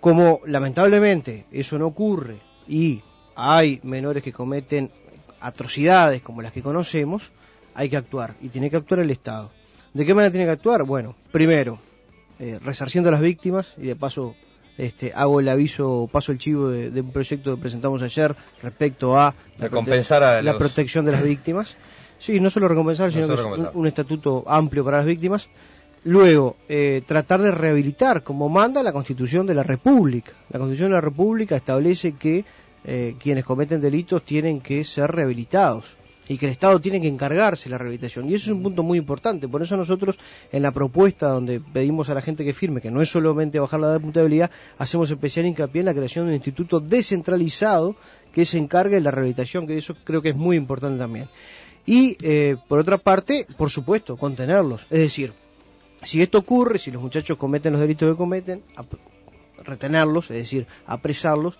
Como 0.00 0.40
lamentablemente 0.46 1.46
eso 1.50 1.78
no 1.78 1.86
ocurre 1.86 2.40
y 2.68 3.02
hay 3.40 3.80
menores 3.82 4.22
que 4.22 4.32
cometen 4.32 4.90
atrocidades 5.40 6.22
como 6.22 6.42
las 6.42 6.52
que 6.52 6.62
conocemos, 6.62 7.32
hay 7.74 7.88
que 7.88 7.96
actuar 7.96 8.34
y 8.42 8.48
tiene 8.48 8.70
que 8.70 8.76
actuar 8.76 9.00
el 9.00 9.10
Estado. 9.10 9.50
¿De 9.94 10.04
qué 10.04 10.14
manera 10.14 10.30
tiene 10.30 10.46
que 10.46 10.52
actuar? 10.52 10.84
Bueno, 10.84 11.14
primero, 11.32 11.78
eh, 12.38 12.58
resarciendo 12.62 13.08
a 13.08 13.12
las 13.12 13.20
víctimas 13.20 13.74
y 13.78 13.86
de 13.86 13.96
paso 13.96 14.34
este, 14.78 15.12
hago 15.14 15.40
el 15.40 15.48
aviso, 15.48 16.08
paso 16.10 16.32
el 16.32 16.38
chivo 16.38 16.68
de, 16.70 16.90
de 16.90 17.00
un 17.00 17.10
proyecto 17.12 17.54
que 17.54 17.60
presentamos 17.60 18.02
ayer 18.02 18.34
respecto 18.62 19.18
a 19.18 19.34
la, 19.58 19.64
Recompensar 19.64 20.22
a 20.22 20.40
la 20.42 20.56
protección 20.56 21.04
de 21.04 21.12
las 21.12 21.22
víctimas. 21.22 21.76
Sí, 22.18 22.38
no 22.40 22.50
solo 22.50 22.68
recompensar, 22.68 23.06
No 23.06 23.12
sino 23.12 23.24
solo 23.26 23.36
que 23.36 23.40
es 23.40 23.44
un- 23.46 23.50
recompensar. 23.52 23.76
un, 23.80 23.86
estatuto 23.86 24.44
amplio 24.46 24.84
para 24.84 24.98
las 24.98 25.06
víctimas. 25.06 25.48
Luego, 26.04 26.56
eh, 26.68 27.02
tratar 27.06 27.42
de 27.42 27.50
rehabilitar, 27.50 28.22
como 28.22 28.48
manda 28.48 28.82
la 28.82 28.92
Constitución 28.92 29.46
de 29.46 29.54
la 29.54 29.62
República. 29.62 30.32
La 30.50 30.58
Constitución 30.58 30.90
de 30.90 30.94
la 30.94 31.00
República 31.02 31.56
establece 31.56 32.12
que 32.12 32.44
eh, 32.84 33.14
quienes 33.18 33.44
cometen 33.44 33.80
delitos 33.80 34.24
tienen 34.24 34.60
que 34.60 34.84
ser 34.84 35.10
rehabilitados 35.10 35.96
y 36.30 36.38
que 36.38 36.46
el 36.46 36.52
Estado 36.52 36.80
tiene 36.80 37.00
que 37.00 37.08
encargarse 37.08 37.64
de 37.64 37.70
la 37.70 37.78
rehabilitación. 37.78 38.30
Y 38.30 38.34
eso 38.34 38.50
es 38.50 38.56
un 38.56 38.62
punto 38.62 38.84
muy 38.84 38.98
importante. 38.98 39.48
Por 39.48 39.62
eso 39.62 39.76
nosotros, 39.76 40.16
en 40.52 40.62
la 40.62 40.70
propuesta 40.70 41.28
donde 41.28 41.58
pedimos 41.58 42.08
a 42.08 42.14
la 42.14 42.22
gente 42.22 42.44
que 42.44 42.52
firme, 42.52 42.80
que 42.80 42.92
no 42.92 43.02
es 43.02 43.08
solamente 43.08 43.58
bajar 43.58 43.80
la 43.80 43.88
edad 43.88 43.94
de 43.94 44.00
imputabilidad, 44.00 44.50
hacemos 44.78 45.10
especial 45.10 45.46
hincapié 45.46 45.80
en 45.80 45.86
la 45.86 45.94
creación 45.94 46.26
de 46.26 46.30
un 46.30 46.34
instituto 46.36 46.78
descentralizado 46.78 47.96
que 48.32 48.44
se 48.44 48.58
encargue 48.58 48.94
de 48.94 49.00
la 49.00 49.10
rehabilitación, 49.10 49.66
que 49.66 49.76
eso 49.76 49.96
creo 50.04 50.22
que 50.22 50.28
es 50.28 50.36
muy 50.36 50.56
importante 50.56 50.98
también. 50.98 51.28
Y, 51.84 52.16
eh, 52.22 52.56
por 52.68 52.78
otra 52.78 52.98
parte, 52.98 53.44
por 53.56 53.70
supuesto, 53.70 54.16
contenerlos. 54.16 54.82
Es 54.88 55.00
decir, 55.00 55.32
si 56.04 56.22
esto 56.22 56.38
ocurre, 56.38 56.78
si 56.78 56.92
los 56.92 57.02
muchachos 57.02 57.36
cometen 57.36 57.72
los 57.72 57.80
delitos 57.80 58.08
que 58.08 58.16
cometen, 58.16 58.62
retenerlos, 59.64 60.30
es 60.30 60.36
decir, 60.36 60.68
apresarlos, 60.86 61.58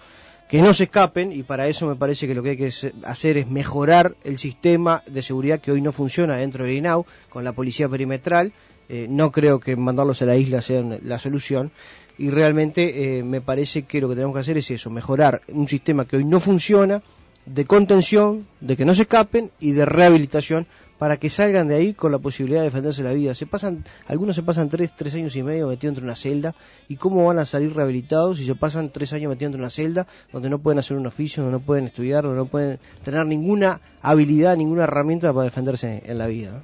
que 0.50 0.62
no 0.62 0.74
se 0.74 0.84
escapen, 0.84 1.30
y 1.30 1.44
para 1.44 1.68
eso 1.68 1.86
me 1.86 1.94
parece 1.94 2.26
que 2.26 2.34
lo 2.34 2.42
que 2.42 2.50
hay 2.50 2.56
que 2.56 2.72
hacer 3.04 3.36
es 3.36 3.48
mejorar 3.48 4.16
el 4.24 4.36
sistema 4.36 5.04
de 5.06 5.22
seguridad 5.22 5.60
que 5.60 5.70
hoy 5.70 5.80
no 5.80 5.92
funciona 5.92 6.34
dentro 6.34 6.64
del 6.64 6.74
INAU, 6.74 7.06
con 7.28 7.44
la 7.44 7.52
policía 7.52 7.88
perimetral. 7.88 8.52
Eh, 8.88 9.06
no 9.08 9.30
creo 9.30 9.60
que 9.60 9.76
mandarlos 9.76 10.22
a 10.22 10.26
la 10.26 10.34
isla 10.34 10.60
sea 10.60 10.82
la 10.82 11.20
solución. 11.20 11.70
Y 12.18 12.30
realmente 12.30 13.18
eh, 13.18 13.22
me 13.22 13.40
parece 13.40 13.84
que 13.84 14.00
lo 14.00 14.08
que 14.08 14.16
tenemos 14.16 14.34
que 14.34 14.40
hacer 14.40 14.58
es 14.58 14.68
eso, 14.72 14.90
mejorar 14.90 15.40
un 15.52 15.68
sistema 15.68 16.04
que 16.04 16.16
hoy 16.16 16.24
no 16.24 16.40
funciona 16.40 17.00
de 17.46 17.64
contención, 17.64 18.48
de 18.60 18.76
que 18.76 18.84
no 18.84 18.96
se 18.96 19.02
escapen 19.02 19.52
y 19.60 19.70
de 19.70 19.84
rehabilitación 19.84 20.66
para 21.00 21.16
que 21.16 21.30
salgan 21.30 21.66
de 21.66 21.76
ahí 21.76 21.94
con 21.94 22.12
la 22.12 22.18
posibilidad 22.18 22.60
de 22.60 22.66
defenderse 22.66 23.02
la 23.02 23.14
vida. 23.14 23.34
Se 23.34 23.46
pasan, 23.46 23.84
algunos 24.06 24.36
se 24.36 24.42
pasan 24.42 24.68
tres, 24.68 24.94
tres 24.94 25.14
años 25.14 25.34
y 25.34 25.42
medio 25.42 25.68
metidos 25.68 25.92
entre 25.92 26.04
una 26.04 26.14
celda 26.14 26.54
y 26.88 26.96
cómo 26.96 27.24
van 27.24 27.38
a 27.38 27.46
salir 27.46 27.74
rehabilitados 27.74 28.36
si 28.36 28.44
se 28.44 28.54
pasan 28.54 28.90
tres 28.90 29.14
años 29.14 29.30
metidos 29.30 29.48
entre 29.48 29.62
una 29.62 29.70
celda 29.70 30.06
donde 30.30 30.50
no 30.50 30.58
pueden 30.58 30.78
hacer 30.78 30.98
un 30.98 31.06
oficio, 31.06 31.42
donde 31.42 31.58
no 31.58 31.64
pueden 31.64 31.86
estudiar, 31.86 32.24
donde 32.24 32.36
no 32.36 32.44
pueden 32.44 32.78
tener 33.02 33.24
ninguna 33.24 33.80
habilidad, 34.02 34.58
ninguna 34.58 34.84
herramienta 34.84 35.32
para 35.32 35.44
defenderse 35.44 36.02
en 36.04 36.18
la 36.18 36.26
vida. 36.26 36.60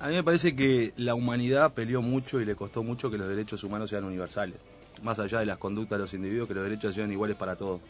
A 0.00 0.08
mí 0.08 0.14
me 0.14 0.24
parece 0.24 0.56
que 0.56 0.94
la 0.96 1.14
humanidad 1.14 1.74
peleó 1.74 2.00
mucho 2.00 2.40
y 2.40 2.46
le 2.46 2.56
costó 2.56 2.82
mucho 2.82 3.10
que 3.10 3.18
los 3.18 3.28
derechos 3.28 3.62
humanos 3.64 3.90
sean 3.90 4.04
universales, 4.04 4.56
más 5.02 5.18
allá 5.18 5.40
de 5.40 5.46
las 5.46 5.58
conductas 5.58 5.98
de 5.98 6.04
los 6.04 6.14
individuos, 6.14 6.48
que 6.48 6.54
los 6.54 6.64
derechos 6.64 6.94
sean 6.94 7.12
iguales 7.12 7.36
para 7.36 7.54
todos. 7.54 7.82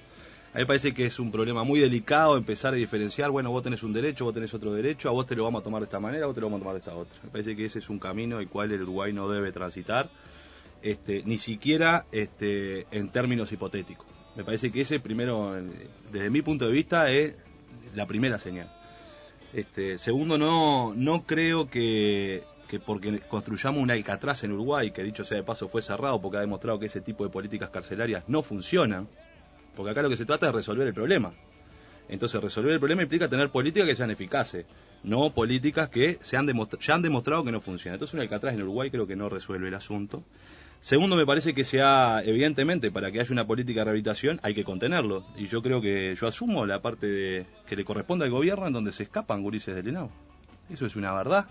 A 0.55 0.57
mí 0.57 0.63
me 0.63 0.67
parece 0.67 0.95
que 0.95 1.05
es 1.05 1.19
un 1.21 1.31
problema 1.31 1.63
muy 1.63 1.79
delicado 1.79 2.37
empezar 2.37 2.73
a 2.73 2.77
diferenciar, 2.77 3.31
bueno, 3.31 3.51
vos 3.51 3.63
tenés 3.63 3.83
un 3.83 3.93
derecho, 3.93 4.25
vos 4.25 4.33
tenés 4.33 4.55
otro 4.55 4.73
derecho, 4.73 5.11
a 5.11 5.13
vos 5.13 5.27
te 5.27 5.37
lo 5.37 5.45
vamos 5.45 5.61
a 5.61 5.65
tomar 5.65 5.83
de 5.83 5.85
esta 5.85 6.01
manera, 6.01 6.25
a 6.25 6.27
vos 6.27 6.35
te 6.35 6.41
lo 6.41 6.47
vamos 6.47 6.59
a 6.59 6.63
tomar 6.63 6.75
de 6.75 6.79
esta 6.79 6.97
otra. 6.97 7.15
Me 7.23 7.29
parece 7.29 7.55
que 7.55 7.67
ese 7.67 7.81
es 7.81 7.91
un 7.91 7.99
camino 7.99 8.41
el 8.41 8.49
cual 8.49 8.73
el 8.73 8.83
Uruguay 8.83 9.13
no 9.13 9.29
debe 9.29 9.53
transitar, 9.53 10.09
este, 10.81 11.23
ni 11.25 11.39
siquiera 11.39 12.07
este, 12.13 12.87
en 12.91 13.11
términos 13.11 13.53
hipotéticos. 13.53 14.07
Me 14.37 14.45
parece 14.45 14.73
que 14.73 14.81
ese 14.81 15.01
primero, 15.01 15.55
desde 16.11 16.31
mi 16.31 16.41
punto 16.41 16.67
de 16.67 16.73
vista, 16.73 17.11
es 17.11 17.35
la 17.95 18.07
primera 18.07 18.39
señal. 18.39 18.73
Este, 19.53 19.99
segundo, 19.99 20.39
no, 20.39 20.95
no 20.95 21.25
creo 21.27 21.69
que, 21.69 22.45
que 22.69 22.81
porque 22.81 23.21
construyamos 23.21 23.83
un 23.83 23.91
Alcatraz 23.91 24.45
en 24.45 24.53
Uruguay, 24.53 24.93
que 24.93 25.03
dicho 25.03 25.25
sea 25.25 25.39
de 25.39 25.45
paso 25.45 25.69
fue 25.69 25.83
cerrado 25.83 26.21
porque 26.23 26.39
ha 26.39 26.41
demostrado 26.41 26.79
que 26.79 26.87
ese 26.87 27.03
tipo 27.03 27.25
de 27.25 27.31
políticas 27.31 27.69
carcelarias 27.69 28.25
no 28.29 28.43
funcionan, 28.43 29.09
porque 29.79 29.93
acá 29.93 30.03
lo 30.03 30.11
que 30.11 30.17
se 30.17 30.27
trata 30.27 30.49
es 30.49 30.55
resolver 30.57 30.89
el 30.89 30.93
problema. 30.93 31.33
Entonces, 32.09 32.43
resolver 32.43 32.73
el 32.73 32.81
problema 32.81 33.05
implica 33.05 33.29
tener 33.29 33.51
políticas 33.51 33.87
que 33.87 33.95
sean 33.95 34.11
eficaces, 34.11 34.67
no 35.05 35.31
políticas 35.33 35.89
que 35.89 36.19
se 36.21 36.37
han 36.37 36.49
ya 36.81 36.95
han 36.95 37.03
demostrado 37.03 37.45
que 37.45 37.53
no 37.53 37.61
funcionan. 37.61 37.95
Entonces, 37.95 38.15
un 38.15 38.21
Alcatraz 38.21 38.55
en 38.55 38.63
Uruguay 38.63 38.91
creo 38.91 39.07
que 39.07 39.15
no 39.15 39.29
resuelve 39.29 39.69
el 39.69 39.75
asunto. 39.75 40.25
Segundo, 40.81 41.15
me 41.15 41.25
parece 41.25 41.55
que 41.55 41.63
sea, 41.63 42.23
evidentemente, 42.25 42.91
para 42.91 43.13
que 43.13 43.21
haya 43.21 43.31
una 43.31 43.47
política 43.47 43.83
de 43.83 43.85
rehabilitación 43.85 44.41
hay 44.43 44.53
que 44.53 44.65
contenerlo. 44.65 45.25
Y 45.37 45.47
yo 45.47 45.63
creo 45.63 45.81
que 45.81 46.17
yo 46.21 46.27
asumo 46.27 46.67
la 46.67 46.83
parte 46.83 47.47
que 47.69 47.77
le 47.77 47.85
corresponde 47.85 48.25
al 48.25 48.33
gobierno 48.33 48.67
en 48.67 48.73
donde 48.73 48.91
se 48.91 49.05
escapan 49.05 49.45
gurises 49.45 49.77
del 49.77 49.87
INAU. 49.87 50.11
Eso 50.71 50.87
es 50.87 50.97
una 50.97 51.15
verdad 51.15 51.47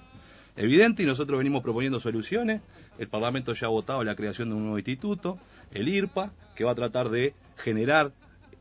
evidente 0.57 1.03
y 1.03 1.05
nosotros 1.05 1.37
venimos 1.37 1.63
proponiendo 1.63 2.01
soluciones. 2.01 2.61
El 2.99 3.07
Parlamento 3.07 3.53
ya 3.53 3.67
ha 3.67 3.69
votado 3.69 4.03
la 4.03 4.15
creación 4.15 4.49
de 4.49 4.55
un 4.55 4.63
nuevo 4.63 4.79
instituto, 4.79 5.39
el 5.71 5.87
IRPA, 5.87 6.33
que 6.55 6.63
va 6.63 6.71
a 6.71 6.75
tratar 6.75 7.09
de 7.09 7.33
generar 7.57 8.11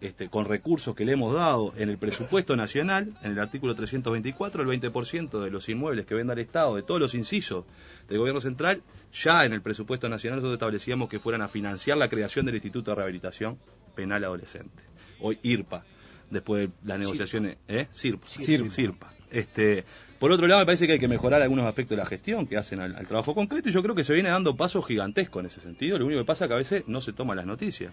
este, 0.00 0.28
con 0.28 0.44
recursos 0.44 0.94
que 0.94 1.04
le 1.04 1.12
hemos 1.12 1.32
dado 1.32 1.72
en 1.76 1.88
el 1.88 1.96
presupuesto 1.96 2.54
nacional, 2.54 3.14
en 3.22 3.32
el 3.32 3.38
artículo 3.38 3.74
324, 3.74 4.62
el 4.62 4.80
20% 4.80 5.42
de 5.42 5.50
los 5.50 5.68
inmuebles 5.68 6.06
que 6.06 6.14
venda 6.14 6.34
el 6.34 6.40
Estado, 6.40 6.76
de 6.76 6.82
todos 6.82 7.00
los 7.00 7.14
incisos 7.14 7.64
del 8.08 8.18
gobierno 8.18 8.40
central, 8.40 8.82
ya 9.12 9.44
en 9.44 9.52
el 9.52 9.62
presupuesto 9.62 10.08
nacional 10.08 10.38
nosotros 10.38 10.56
establecíamos 10.56 11.08
que 11.08 11.18
fueran 11.18 11.42
a 11.42 11.48
financiar 11.48 11.96
la 11.96 12.08
creación 12.08 12.44
del 12.44 12.56
Instituto 12.56 12.90
de 12.90 12.96
Rehabilitación 12.96 13.58
Penal 13.94 14.22
Adolescente, 14.24 14.82
hoy 15.20 15.38
IRPA, 15.42 15.84
después 16.30 16.68
de 16.68 16.74
las 16.84 16.98
negociaciones, 16.98 17.56
¿eh? 17.68 17.86
SIRPA, 17.90 18.26
SIRPA. 18.26 19.12
Este, 19.30 19.84
por 20.18 20.32
otro 20.32 20.46
lado, 20.46 20.60
me 20.60 20.66
parece 20.66 20.86
que 20.86 20.94
hay 20.94 20.98
que 20.98 21.08
mejorar 21.08 21.42
algunos 21.42 21.66
aspectos 21.66 21.96
de 21.96 22.02
la 22.02 22.06
gestión 22.06 22.46
que 22.46 22.56
hacen 22.56 22.80
al, 22.80 23.06
trabajo 23.06 23.34
concreto 23.34 23.68
y 23.68 23.72
yo 23.72 23.82
creo 23.82 23.94
que 23.94 24.04
se 24.04 24.14
viene 24.14 24.30
dando 24.30 24.56
pasos 24.56 24.86
gigantescos 24.86 25.40
en 25.40 25.46
ese 25.46 25.60
sentido. 25.60 25.98
Lo 25.98 26.06
único 26.06 26.20
que 26.20 26.26
pasa 26.26 26.44
es 26.44 26.48
que 26.48 26.54
a 26.54 26.58
veces 26.58 26.84
no 26.86 27.00
se 27.00 27.12
toman 27.12 27.36
las 27.36 27.46
noticias. 27.46 27.92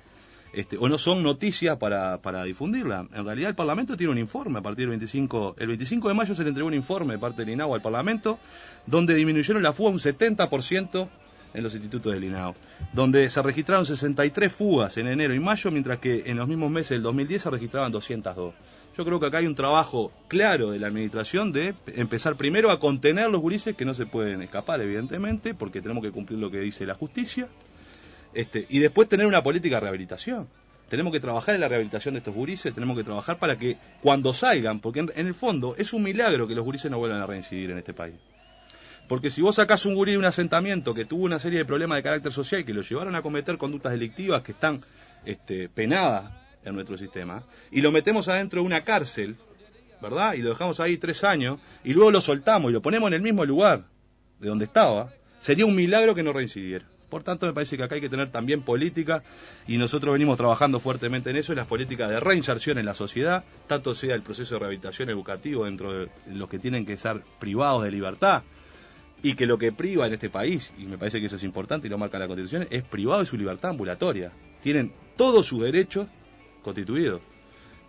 Este, 0.54 0.78
o 0.78 0.88
no 0.88 1.00
son 1.00 1.24
noticias 1.24 1.78
para, 1.78 2.20
para 2.20 2.44
difundirla. 2.44 3.08
En 3.12 3.26
realidad 3.26 3.50
el 3.50 3.56
Parlamento 3.56 3.98
tiene 3.98 4.12
un 4.12 4.20
informe 4.20 4.60
a 4.60 4.62
partir 4.62 4.84
del 4.84 4.90
25, 4.90 5.56
el 5.58 5.68
25 5.68 6.08
de 6.08 6.14
mayo 6.14 6.36
se 6.36 6.44
le 6.44 6.50
entregó 6.50 6.68
un 6.68 6.76
informe 6.76 7.14
de 7.14 7.20
parte 7.20 7.42
del 7.42 7.56
INAO 7.56 7.74
al 7.74 7.82
Parlamento 7.82 8.38
donde 8.86 9.16
disminuyeron 9.16 9.64
la 9.64 9.74
fuga 9.74 9.90
un 9.90 10.00
70% 10.00 11.10
en 11.56 11.64
los 11.64 11.74
institutos 11.74 12.14
del 12.14 12.24
INAO, 12.24 12.56
donde 12.94 13.30
se 13.30 13.42
registraron 13.42 13.86
63 13.86 14.52
fugas 14.52 14.98
en 14.98 15.08
enero 15.08 15.34
y 15.34 15.40
mayo, 15.40 15.72
mientras 15.72 16.00
que 16.00 16.24
en 16.26 16.38
los 16.38 16.48
mismos 16.48 16.72
meses 16.72 16.92
del 16.92 17.04
2010 17.04 17.42
se 17.42 17.50
registraban 17.50 17.92
202. 17.92 18.54
Yo 18.96 19.06
creo 19.06 19.20
que 19.20 19.26
acá 19.26 19.40
hay 19.40 19.48
un 19.48 19.56
trabajo 19.56 20.12
claro 20.28 20.70
de 20.70 20.80
la 20.80 20.88
administración 20.88 21.52
de 21.52 21.74
empezar 21.96 22.36
primero 22.36 22.70
a 22.70 22.80
contener 22.80 23.30
los 23.32 23.42
gurises 23.42 23.76
que 23.76 23.86
no 23.86 23.94
se 23.96 24.06
pueden 24.06 24.44
escapar, 24.44 24.82
evidentemente, 24.82 25.56
porque 25.56 25.82
tenemos 25.82 26.04
que 26.04 26.12
cumplir 26.12 26.38
lo 26.40 26.52
que 26.52 26.60
dice 26.60 26.86
la 26.86 26.94
justicia, 26.94 27.48
este, 28.34 28.66
y 28.70 28.80
después 28.80 29.08
tener 29.08 29.26
una 29.26 29.44
política 29.44 29.76
de 29.76 29.82
rehabilitación. 29.82 30.48
Tenemos 30.90 31.12
que 31.12 31.20
trabajar 31.20 31.56
en 31.56 31.62
la 31.62 31.68
rehabilitación 31.68 32.14
de 32.14 32.20
estos 32.20 32.36
gurises, 32.36 32.74
tenemos 32.74 32.98
que 32.98 33.04
trabajar 33.04 33.40
para 33.40 33.58
que 33.58 33.78
cuando 34.02 34.34
salgan, 34.34 34.80
porque 34.80 35.00
en, 35.00 35.12
el 35.16 35.34
fondo 35.34 35.76
es 35.78 35.94
un 35.94 36.04
milagro 36.04 36.48
que 36.48 36.54
los 36.54 36.64
gurises 36.64 36.92
no 36.92 37.00
vuelvan 37.00 37.22
a 37.22 37.26
reincidir 37.26 37.72
en 37.72 37.80
este 37.80 37.94
país. 37.94 38.16
Porque 39.08 39.30
si 39.30 39.42
vos 39.42 39.56
sacás 39.56 39.86
un 39.86 39.96
gurí 39.96 40.12
de 40.14 40.18
un 40.18 40.26
asentamiento 40.26 40.94
que 40.94 41.06
tuvo 41.06 41.26
una 41.26 41.40
serie 41.40 41.60
de 41.60 41.66
problemas 41.66 41.98
de 41.98 42.04
carácter 42.04 42.32
social 42.32 42.64
que 42.64 42.74
lo 42.74 42.82
llevaron 42.84 43.16
a 43.16 43.22
cometer 43.22 43.58
conductas 43.58 43.92
delictivas 43.92 44.44
que 44.44 44.52
están 44.52 44.82
este, 45.26 45.68
penadas 45.68 46.32
en 46.64 46.76
nuestro 46.76 46.98
sistema, 46.98 47.44
y 47.72 47.82
lo 47.82 47.92
metemos 47.92 48.28
adentro 48.28 48.62
de 48.62 48.68
una 48.68 48.84
cárcel, 48.84 49.36
¿verdad? 50.02 50.34
Y 50.36 50.42
lo 50.42 50.50
dejamos 50.50 50.80
ahí 50.80 50.98
tres 50.98 51.24
años, 51.24 51.60
y 51.84 51.94
luego 51.94 52.12
lo 52.12 52.22
soltamos 52.22 52.70
y 52.70 52.74
lo 52.74 52.82
ponemos 52.82 53.08
en 53.08 53.16
el 53.16 53.22
mismo 53.22 53.46
lugar 53.46 53.86
de 54.40 54.48
donde 54.48 54.66
estaba, 54.66 55.12
sería 55.40 55.66
un 55.66 55.76
milagro 55.76 56.14
que 56.14 56.24
no 56.24 56.34
reincidiera. 56.34 56.86
Por 57.14 57.22
tanto, 57.22 57.46
me 57.46 57.54
parece 57.54 57.78
que 57.78 57.84
acá 57.84 57.94
hay 57.94 58.02
que 58.02 58.10
tener 58.10 58.32
también 58.32 58.64
política 58.64 59.22
y 59.68 59.78
nosotros 59.78 60.14
venimos 60.14 60.36
trabajando 60.36 60.80
fuertemente 60.80 61.30
en 61.30 61.36
eso, 61.36 61.52
en 61.52 61.58
las 61.58 61.68
políticas 61.68 62.10
de 62.10 62.20
reinserción 62.20 62.80
en 62.80 62.88
la 62.88 62.96
sociedad, 62.96 63.44
tanto 63.68 63.94
sea 63.94 64.16
el 64.16 64.24
proceso 64.24 64.56
de 64.56 64.60
rehabilitación 64.62 65.12
educativo 65.12 65.66
dentro 65.66 65.94
de 65.94 66.10
los 66.26 66.50
que 66.50 66.58
tienen 66.58 66.88
que 66.88 66.98
ser 66.98 67.22
privados 67.38 67.84
de 67.84 67.92
libertad 67.92 68.42
y 69.22 69.36
que 69.36 69.46
lo 69.46 69.60
que 69.60 69.72
priva 69.72 70.08
en 70.08 70.14
este 70.14 70.32
país, 70.32 70.74
y 70.76 70.86
me 70.86 70.98
parece 70.98 71.20
que 71.20 71.28
eso 71.28 71.36
es 71.36 71.44
importante 71.44 71.86
y 71.86 71.92
lo 71.92 72.00
marca 72.00 72.18
la 72.18 72.26
Constitución, 72.26 72.66
es 72.72 72.82
privado 72.82 73.20
de 73.20 73.28
su 73.28 73.38
libertad 73.38 73.70
ambulatoria. 73.70 74.32
Tienen 74.64 74.92
todos 75.16 75.46
sus 75.46 75.62
derechos 75.62 76.08
constituido. 76.64 77.22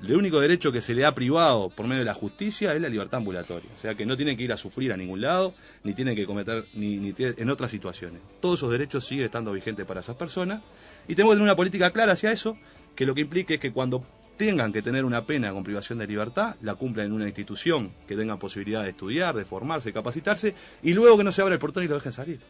El 0.02 0.16
único 0.16 0.40
derecho 0.40 0.70
que 0.70 0.82
se 0.82 0.94
le 0.94 1.04
ha 1.04 1.14
privado 1.14 1.70
por 1.70 1.86
medio 1.86 2.00
de 2.00 2.04
la 2.04 2.14
justicia 2.14 2.74
es 2.74 2.80
la 2.80 2.88
libertad 2.88 3.18
ambulatoria. 3.18 3.70
O 3.74 3.80
sea 3.80 3.94
que 3.94 4.04
no 4.04 4.16
tienen 4.16 4.36
que 4.36 4.42
ir 4.42 4.52
a 4.52 4.56
sufrir 4.56 4.92
a 4.92 4.96
ningún 4.96 5.20
lado, 5.20 5.54
ni 5.82 5.94
tienen 5.94 6.14
que 6.14 6.26
cometer, 6.26 6.66
ni, 6.74 6.98
ni 6.98 7.14
en 7.18 7.50
otras 7.50 7.70
situaciones. 7.70 8.20
Todos 8.40 8.60
esos 8.60 8.70
derechos 8.70 9.06
siguen 9.06 9.26
estando 9.26 9.52
vigentes 9.52 9.86
para 9.86 10.00
esas 10.00 10.16
personas. 10.16 10.62
Y 11.08 11.14
tenemos 11.14 11.32
que 11.32 11.36
tener 11.36 11.48
una 11.48 11.56
política 11.56 11.90
clara 11.90 12.12
hacia 12.12 12.32
eso, 12.32 12.58
que 12.94 13.06
lo 13.06 13.14
que 13.14 13.22
implique 13.22 13.54
es 13.54 13.60
que 13.60 13.72
cuando 13.72 14.04
tengan 14.36 14.72
que 14.72 14.82
tener 14.82 15.04
una 15.04 15.24
pena 15.24 15.52
con 15.52 15.64
privación 15.64 15.98
de 15.98 16.06
libertad, 16.06 16.56
la 16.60 16.74
cumplan 16.74 17.06
en 17.06 17.12
una 17.12 17.26
institución 17.26 17.92
que 18.06 18.16
tenga 18.16 18.36
posibilidad 18.36 18.82
de 18.82 18.90
estudiar, 18.90 19.34
de 19.34 19.44
formarse, 19.44 19.90
de 19.90 19.94
capacitarse, 19.94 20.54
y 20.82 20.92
luego 20.92 21.16
que 21.16 21.24
no 21.24 21.32
se 21.32 21.40
abra 21.40 21.54
el 21.54 21.60
portón 21.60 21.84
y 21.84 21.88
lo 21.88 21.94
dejen 21.94 22.12
salir 22.12 22.40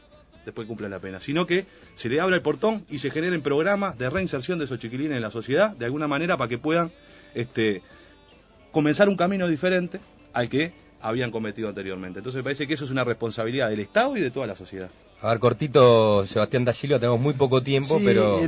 después 0.44 0.68
cumplen 0.68 0.90
la 0.90 0.98
pena, 0.98 1.20
sino 1.20 1.46
que 1.46 1.66
se 1.94 2.08
le 2.08 2.20
abra 2.20 2.36
el 2.36 2.42
portón 2.42 2.84
y 2.90 2.98
se 2.98 3.10
generen 3.10 3.42
programas 3.42 3.98
de 3.98 4.10
reinserción 4.10 4.58
de 4.58 4.66
esos 4.66 4.78
chiquilines 4.78 5.16
en 5.16 5.22
la 5.22 5.30
sociedad, 5.30 5.74
de 5.74 5.86
alguna 5.86 6.06
manera 6.06 6.36
para 6.36 6.48
que 6.48 6.58
puedan 6.58 6.92
este, 7.34 7.82
comenzar 8.72 9.08
un 9.08 9.16
camino 9.16 9.48
diferente 9.48 10.00
al 10.32 10.48
que 10.48 10.72
habían 11.00 11.30
cometido 11.30 11.68
anteriormente. 11.68 12.20
Entonces 12.20 12.38
me 12.38 12.44
parece 12.44 12.66
que 12.66 12.74
eso 12.74 12.84
es 12.84 12.90
una 12.90 13.04
responsabilidad 13.04 13.68
del 13.68 13.80
Estado 13.80 14.16
y 14.16 14.20
de 14.20 14.30
toda 14.30 14.46
la 14.46 14.56
sociedad. 14.56 14.90
A 15.20 15.28
ver, 15.28 15.38
cortito, 15.38 16.26
Sebastián 16.26 16.64
Dasilio, 16.64 16.98
tenemos 16.98 17.20
muy 17.20 17.34
poco 17.34 17.62
tiempo, 17.62 17.98
pero... 18.04 18.40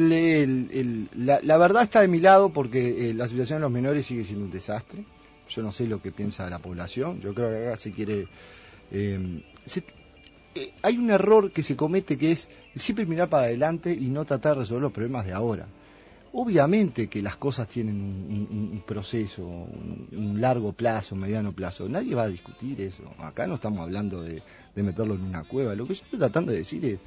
la, 1.15 1.57
verdad 1.57 1.83
está 1.83 2.01
de 2.01 2.09
mi 2.09 2.21
lado 2.21 2.53
porque 2.53 3.11
eh, 3.11 3.15
la 3.15 3.29
situación 3.29 3.59
de 3.59 3.63
los 3.63 3.71
menores 3.71 4.07
sigue 4.07 4.25
siendo 4.25 4.45
un 4.45 4.51
desastre. 4.51 5.05
Yo 5.49 5.63
no 5.63 5.71
sé 5.71 5.87
lo 5.87 6.03
que 6.03 6.13
piensa 6.13 6.49
la 6.51 6.59
población. 6.59 7.21
Yo 7.21 7.35
creo 7.35 7.51
que 7.51 7.69
acá 7.69 7.77
se 7.77 7.93
quiere... 7.93 8.27
Eh, 8.91 9.43
eh, 10.55 10.73
hay 10.83 10.97
un 10.97 11.11
error 11.11 11.51
que 11.51 11.63
se 11.63 11.77
comete 11.77 12.17
que 12.17 12.33
es 12.33 12.49
siempre 12.75 13.05
mirar 13.07 13.29
para 13.29 13.45
adelante 13.45 13.93
y 13.93 14.09
no 14.09 14.25
tratar 14.25 14.55
de 14.55 14.61
resolver 14.61 14.83
los 14.83 14.93
problemas 14.93 15.27
de 15.27 15.33
ahora. 15.33 15.67
Obviamente 16.39 17.09
que 17.09 17.23
las 17.23 17.39
cosas 17.39 17.67
tienen 17.67 17.97
un, 17.97 18.83
proceso, 18.87 19.43
un, 19.43 20.37
largo 20.39 20.75
plazo, 20.75 21.15
un 21.15 21.23
mediano 21.23 21.53
plazo. 21.53 21.89
Nadie 21.89 22.15
va 22.15 22.25
a 22.25 22.29
discutir 22.29 22.79
eso. 22.83 23.05
Acá 23.21 23.47
no 23.47 23.55
estamos 23.55 23.81
hablando 23.81 24.21
de, 24.21 24.43
meterlo 24.75 25.15
en 25.15 25.23
una 25.23 25.45
cueva. 25.45 25.75
Lo 25.75 25.87
que 25.87 25.95
yo 25.95 26.05
estoy 26.05 26.19
tratando 26.19 26.53
de 26.53 26.59
decir 26.59 26.85
es, 26.85 26.99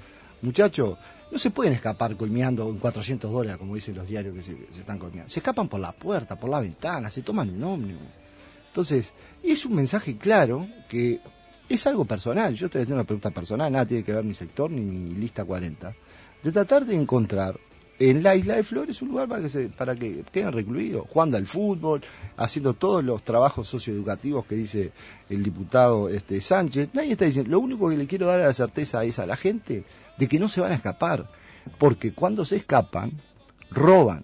muchachos, 0.42 0.98
no 1.32 1.38
se 1.38 1.52
pueden 1.52 1.74
escapar 1.74 2.16
colmeando 2.18 2.68
en 2.70 2.80
400 2.80 3.32
dólares, 3.32 3.60
como 3.60 3.76
dicen 3.76 3.94
los 3.94 4.08
diarios 4.08 4.34
que 4.34 4.42
se, 4.42 4.58
se 4.72 4.80
están 4.80 4.98
colmeando. 4.98 5.30
Se 5.30 5.42
escapan 5.42 5.70
por 5.70 5.80
la 5.80 5.92
puerta, 5.92 6.36
por 6.36 6.50
la 6.50 6.60
ventana, 6.60 7.12
se 7.12 7.22
toman 7.22 7.52
un 7.52 7.64
ómnibus. 7.64 8.08
Entonces, 8.70 9.14
es 9.44 9.64
un 9.64 9.76
mensaje 9.76 10.18
claro 10.18 10.68
que 10.90 11.20
es 11.70 11.86
algo 11.86 12.04
personal, 12.06 12.56
yo 12.56 12.66
estoy 12.66 12.82
haciendo 12.82 12.96
una 12.96 13.06
pregunta 13.06 13.30
personal, 13.30 13.72
nada 13.72 13.86
tiene 13.86 14.04
que 14.04 14.12
ver 14.12 14.24
mi 14.24 14.34
sector 14.34 14.72
ni 14.72 14.82
mi 14.82 15.14
lista 15.14 15.46
40, 15.46 15.94
de 16.42 16.52
tratar 16.52 16.84
de 16.88 16.96
encontrar 16.96 17.60
en 18.00 18.24
la 18.24 18.36
isla 18.36 18.56
de 18.56 18.64
Flores 18.64 19.02
un 19.02 19.10
lugar 19.10 19.28
para 19.28 19.42
que, 19.42 19.50
se, 19.50 19.68
para 19.68 19.96
que 19.96 20.24
queden 20.32 20.54
recluidos, 20.54 21.06
jugando 21.10 21.36
al 21.36 21.46
fútbol, 21.46 22.02
haciendo 22.38 22.74
todos 22.74 23.04
los 23.04 23.24
trabajos 23.24 23.68
socioeducativos 23.68 24.46
que 24.46 24.56
dice 24.56 24.92
el 25.30 25.44
diputado 25.44 26.08
este, 26.08 26.40
Sánchez. 26.40 26.90
Nadie 26.94 27.12
está 27.12 27.26
diciendo, 27.26 27.52
lo 27.52 27.60
único 27.60 27.90
que 27.90 27.98
le 27.98 28.08
quiero 28.08 28.28
dar 28.28 28.40
a 28.42 28.48
la 28.48 28.54
certeza 28.54 29.04
es 29.04 29.20
a 29.20 29.26
la 29.26 29.36
gente 29.36 29.84
de 30.18 30.28
que 30.28 30.40
no 30.40 30.48
se 30.48 30.62
van 30.62 30.72
a 30.72 30.76
escapar, 30.76 31.30
porque 31.78 32.14
cuando 32.14 32.46
se 32.46 32.56
escapan, 32.56 33.12
roban. 33.70 34.24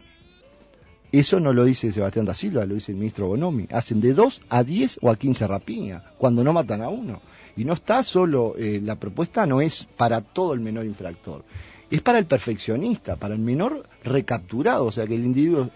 Eso 1.12 1.40
no 1.40 1.54
lo 1.54 1.64
dice 1.64 1.92
Sebastián 1.92 2.26
da 2.26 2.34
Silva, 2.34 2.66
lo 2.66 2.76
dice 2.76 2.92
el 2.92 2.98
ministro 2.98 3.28
Bonomi. 3.28 3.68
Hacen 3.72 4.02
de 4.02 4.14
2 4.14 4.42
a 4.50 4.64
10 4.64 5.00
o 5.02 5.10
a 5.10 5.16
15 5.16 5.48
rapiñas, 5.48 6.04
cuando 6.18 6.44
no 6.44 6.52
matan 6.52 6.82
a 6.82 6.90
uno. 6.90 7.22
Y 7.56 7.64
no 7.64 7.74
está 7.74 8.04
solo, 8.04 8.56
eh, 8.58 8.82
la 8.84 8.96
propuesta 8.96 9.46
no 9.46 9.62
es 9.62 9.86
para 9.96 10.20
todo 10.22 10.54
el 10.54 10.60
menor 10.60 10.86
infractor, 10.86 11.46
es 11.92 12.02
para 12.02 12.20
el 12.20 12.26
perfeccionista, 12.26 13.16
para 13.16 13.34
el 13.36 13.40
menor 13.40 13.86
recapturado, 14.04 14.86
o 14.86 14.92
sea 14.92 15.06
que 15.08 15.16
el 15.16 15.24
individuo 15.26 15.70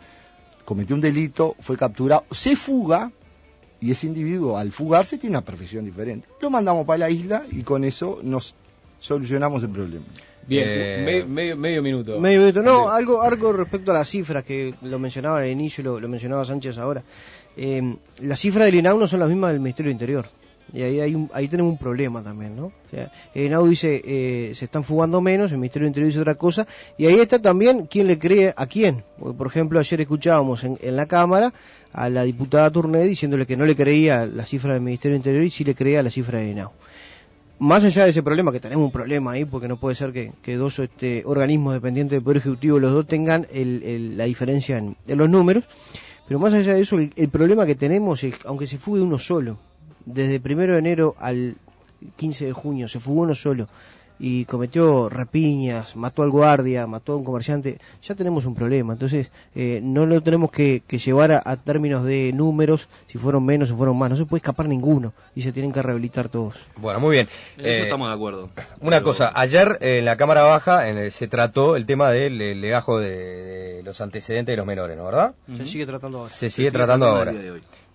cometió 0.65 0.95
un 0.95 1.02
delito, 1.02 1.56
fue 1.60 1.78
capturado, 1.78 2.26
se 2.32 2.56
fuga, 2.56 3.12
y 3.82 3.91
ese 3.91 4.08
individuo 4.08 4.58
al 4.58 4.72
fugarse 4.72 5.17
tiene 5.17 5.38
una 5.38 5.45
profesión 5.45 5.86
diferente. 5.86 6.28
Lo 6.41 6.50
mandamos 6.50 6.86
para 6.86 6.98
la 7.00 7.10
isla 7.10 7.43
y 7.52 7.63
con 7.63 7.84
eso 7.84 8.19
nos 8.24 8.54
solucionamos 9.00 9.63
el 9.63 9.69
problema. 9.69 10.06
Bien, 10.48 10.65
Eh, 10.67 11.04
me- 11.06 11.26
medio, 11.26 11.56
medio 11.56 11.82
minuto. 11.82 12.19
Medio 12.19 12.39
minuto. 12.41 12.62
No, 12.63 12.89
algo, 12.89 13.22
algo 13.22 13.54
respecto 13.54 13.91
a 13.91 13.93
las 13.93 14.10
cifras 14.10 14.43
que 14.43 14.74
lo 14.82 15.00
mencionaba 15.00 15.38
al 15.39 15.48
inicio 15.48 15.82
y 15.82 15.86
lo, 15.86 16.00
lo 16.00 16.10
mencionaba 16.10 16.43
Sánchez 16.43 16.78
ahora. 16.78 17.04
Eh, 17.56 17.95
las 18.22 18.39
cifras 18.39 18.65
del 18.65 18.76
INAU 18.76 18.98
no 19.00 19.08
son 19.08 19.19
las 19.22 19.30
mismas 19.30 19.52
del 19.52 19.60
Ministerio 19.62 19.89
del 19.89 19.93
Interior. 19.95 20.28
Y 20.73 20.82
ahí, 20.84 20.99
hay 20.99 21.15
un- 21.15 21.29
ahí 21.34 21.47
tenemos 21.47 21.71
un 21.71 21.77
problema 21.77 22.21
también, 22.23 22.55
¿no? 22.55 22.65
O 22.67 22.89
sea, 22.91 23.12
dice 23.63 24.01
eh, 24.05 24.51
se 24.55 24.65
están 24.65 24.84
fugando 24.84 25.19
menos, 25.21 25.51
el 25.51 25.58
Ministerio 25.58 25.86
del 25.86 25.89
Interior 25.91 26.08
dice 26.10 26.19
otra 26.21 26.36
cosa. 26.36 26.67
Y 26.97 27.05
ahí 27.08 27.19
está 27.19 27.39
también 27.39 27.88
quién 27.88 28.08
le 28.08 28.17
cree 28.19 28.53
a 28.55 28.65
quién. 28.67 29.03
Porque, 29.19 29.38
por 29.38 29.47
ejemplo, 29.47 29.79
ayer 29.79 30.01
escuchábamos 30.01 30.63
en, 30.63 30.77
en 30.82 30.95
la 30.95 31.05
Cámara 31.08 31.53
a 31.93 32.10
la 32.10 32.23
diputada 32.23 32.69
Tourné 32.71 33.03
diciéndole 33.03 33.45
que 33.45 33.58
no 33.58 33.65
le 33.65 33.75
creía 33.75 34.25
la 34.25 34.45
cifra 34.45 34.73
del 34.73 34.82
Ministerio 34.82 35.13
del 35.13 35.19
Interior 35.19 35.43
y 35.43 35.49
sí 35.49 35.63
le 35.63 35.75
creía 35.75 36.03
la 36.03 36.10
cifra 36.12 36.39
del 36.39 36.49
INAU 36.49 36.71
más 37.62 37.84
allá 37.84 38.05
de 38.05 38.12
ese 38.12 38.23
problema, 38.23 38.53
que 38.53 38.62
tenemos 38.62 38.86
un 38.86 38.91
problema 38.91 39.32
ahí, 39.32 39.43
porque 39.43 39.67
no 39.67 39.75
puede 39.77 39.93
ser 39.93 40.13
que, 40.13 40.32
que 40.41 40.55
dos 40.55 40.79
este, 40.79 41.23
organismos 41.25 41.73
dependientes 41.73 42.15
del 42.15 42.23
Poder 42.23 42.38
Ejecutivo, 42.38 42.79
los 42.79 42.93
dos 42.93 43.05
tengan 43.05 43.47
el- 43.51 43.84
el- 43.84 44.17
la 44.17 44.23
diferencia 44.23 44.77
en, 44.77 44.95
en 45.05 45.17
los 45.17 45.29
números, 45.29 45.65
pero 46.25 46.39
más 46.39 46.53
allá 46.53 46.73
de 46.75 46.79
eso, 46.82 46.97
el, 46.97 47.12
el 47.17 47.27
problema 47.27 47.65
que 47.65 47.75
tenemos 47.75 48.23
es, 48.23 48.36
aunque 48.45 48.65
se 48.65 48.77
fugue 48.77 49.01
uno 49.01 49.19
solo, 49.19 49.58
desde 50.13 50.36
el 50.36 50.41
primero 50.41 50.74
de 50.74 50.80
enero 50.80 51.15
al 51.19 51.56
15 52.17 52.45
de 52.45 52.54
junio, 52.54 52.88
se 52.88 53.00
fugó 53.00 53.22
uno 53.22 53.36
solo, 53.36 53.67
y 54.22 54.43
cometió 54.43 55.08
rapiñas, 55.08 55.95
mató 55.95 56.24
al 56.24 56.30
guardia, 56.30 56.86
mató 56.86 57.13
a 57.13 57.15
un 57.15 57.24
comerciante, 57.24 57.80
ya 58.04 58.15
tenemos 58.15 58.45
un 58.45 58.54
problema. 58.54 58.91
Entonces, 58.91 59.32
eh, 59.56 59.80
no 59.82 60.06
lo 60.06 60.19
tenemos 60.22 60.52
que, 60.52 60.84
que 60.86 60.98
llevar 60.98 61.32
a, 61.32 61.41
a 61.45 61.56
términos 61.56 62.04
de 62.04 62.34
números, 62.34 62.89
si 63.08 63.17
fueron 63.17 63.45
menos, 63.45 63.69
si 63.69 63.76
fueron 63.76 63.98
más. 63.98 64.10
No 64.10 64.17
se 64.17 64.26
puede 64.26 64.39
escapar 64.39 64.67
ninguno 64.67 65.13
y 65.36 65.41
se 65.41 65.54
tienen 65.54 65.72
que 65.72 65.82
rehabilitar 65.82 66.28
todos. 66.28 66.56
Bueno, 66.76 67.00
muy 67.00 67.12
bien. 67.15 67.30
En 67.58 67.65
eso 67.65 67.69
Eh, 67.80 67.84
estamos 67.84 68.10
de 68.10 68.13
acuerdo. 68.13 68.50
Una 68.82 68.98
Pero- 68.98 69.04
cosa, 69.04 69.32
ayer 69.34 69.78
eh, 69.80 70.00
en 70.00 70.06
la 70.06 70.17
Cámara 70.17 70.41
Baja 70.41 70.89
eh, 70.89 71.12
se 71.12 71.30
trató 71.30 71.78
el 71.78 71.86
tema 71.86 72.12
del 72.12 72.38
legajo 72.60 73.00
de, 73.00 73.76
de 73.78 73.84
los 73.84 74.02
antecedentes 74.02 74.52
de 74.52 74.58
los 74.58 74.65
menores, 74.65 74.98
¿no 74.98 75.06
verdad? 75.06 75.34
Se 75.56 75.65
sigue 75.65 75.86
tratando 75.86 76.17
ahora. 76.19 76.30
Se 76.30 76.50
Se 76.50 76.50
sigue 76.58 76.72
tratando 76.72 77.06
el 77.08 77.13
ahora. 77.30 77.32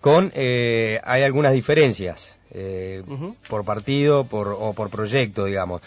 De. 0.05 0.11
Con, 0.13 0.33
eh, 0.35 1.01
hay 1.05 1.23
algunas 1.23 1.53
diferencias 1.53 2.37
eh, 2.53 3.03
por 3.49 3.65
partido 3.65 4.25
por, 4.25 4.49
o 4.49 4.73
por 4.75 4.91
proyecto, 4.91 5.45
digamos. 5.47 5.81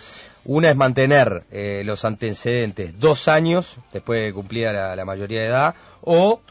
Una 0.45 0.69
es 0.69 0.75
mantener 0.75 1.43
eh, 1.51 1.83
los 1.85 2.03
antecedentes 2.05 2.97
dos 2.99 3.27
años 3.27 3.77
después 3.93 4.21
de 4.23 4.33
cumplida 4.33 4.71
la, 4.73 4.95
la 4.95 5.05
mayoría 5.05 5.41
de 5.41 5.47
edad 5.47 5.75
o, 6.01 6.41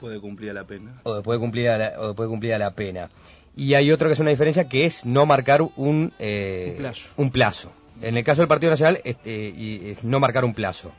Puede 0.00 0.20
cumplir 0.20 0.52
la 0.52 0.64
pena. 0.64 1.00
o 1.04 1.14
después 1.14 1.36
de 1.36 1.40
cumplida 1.40 1.78
la, 1.78 2.00
o 2.00 2.08
después 2.08 2.26
de 2.26 2.30
cumplida 2.30 2.58
la 2.58 2.72
pena. 2.72 3.08
Y 3.56 3.74
hay 3.74 3.92
otra 3.92 4.08
que 4.08 4.14
es 4.14 4.20
una 4.20 4.30
diferencia 4.30 4.68
que 4.68 4.84
es 4.86 5.04
no 5.04 5.26
marcar 5.26 5.62
un, 5.76 6.12
eh, 6.18 6.70
Un 6.72 6.76
plazo. 6.82 7.10
un 7.16 7.30
plazo. 7.30 7.72
En 8.00 8.16
el 8.16 8.24
caso 8.24 8.40
del 8.42 8.48
Partido 8.48 8.70
Nacional 8.70 9.00
este, 9.04 9.30
y- 9.56 9.90
es 9.92 10.02
no 10.02 10.18
marcar 10.18 10.44
un 10.44 10.54
plazo. 10.54 10.92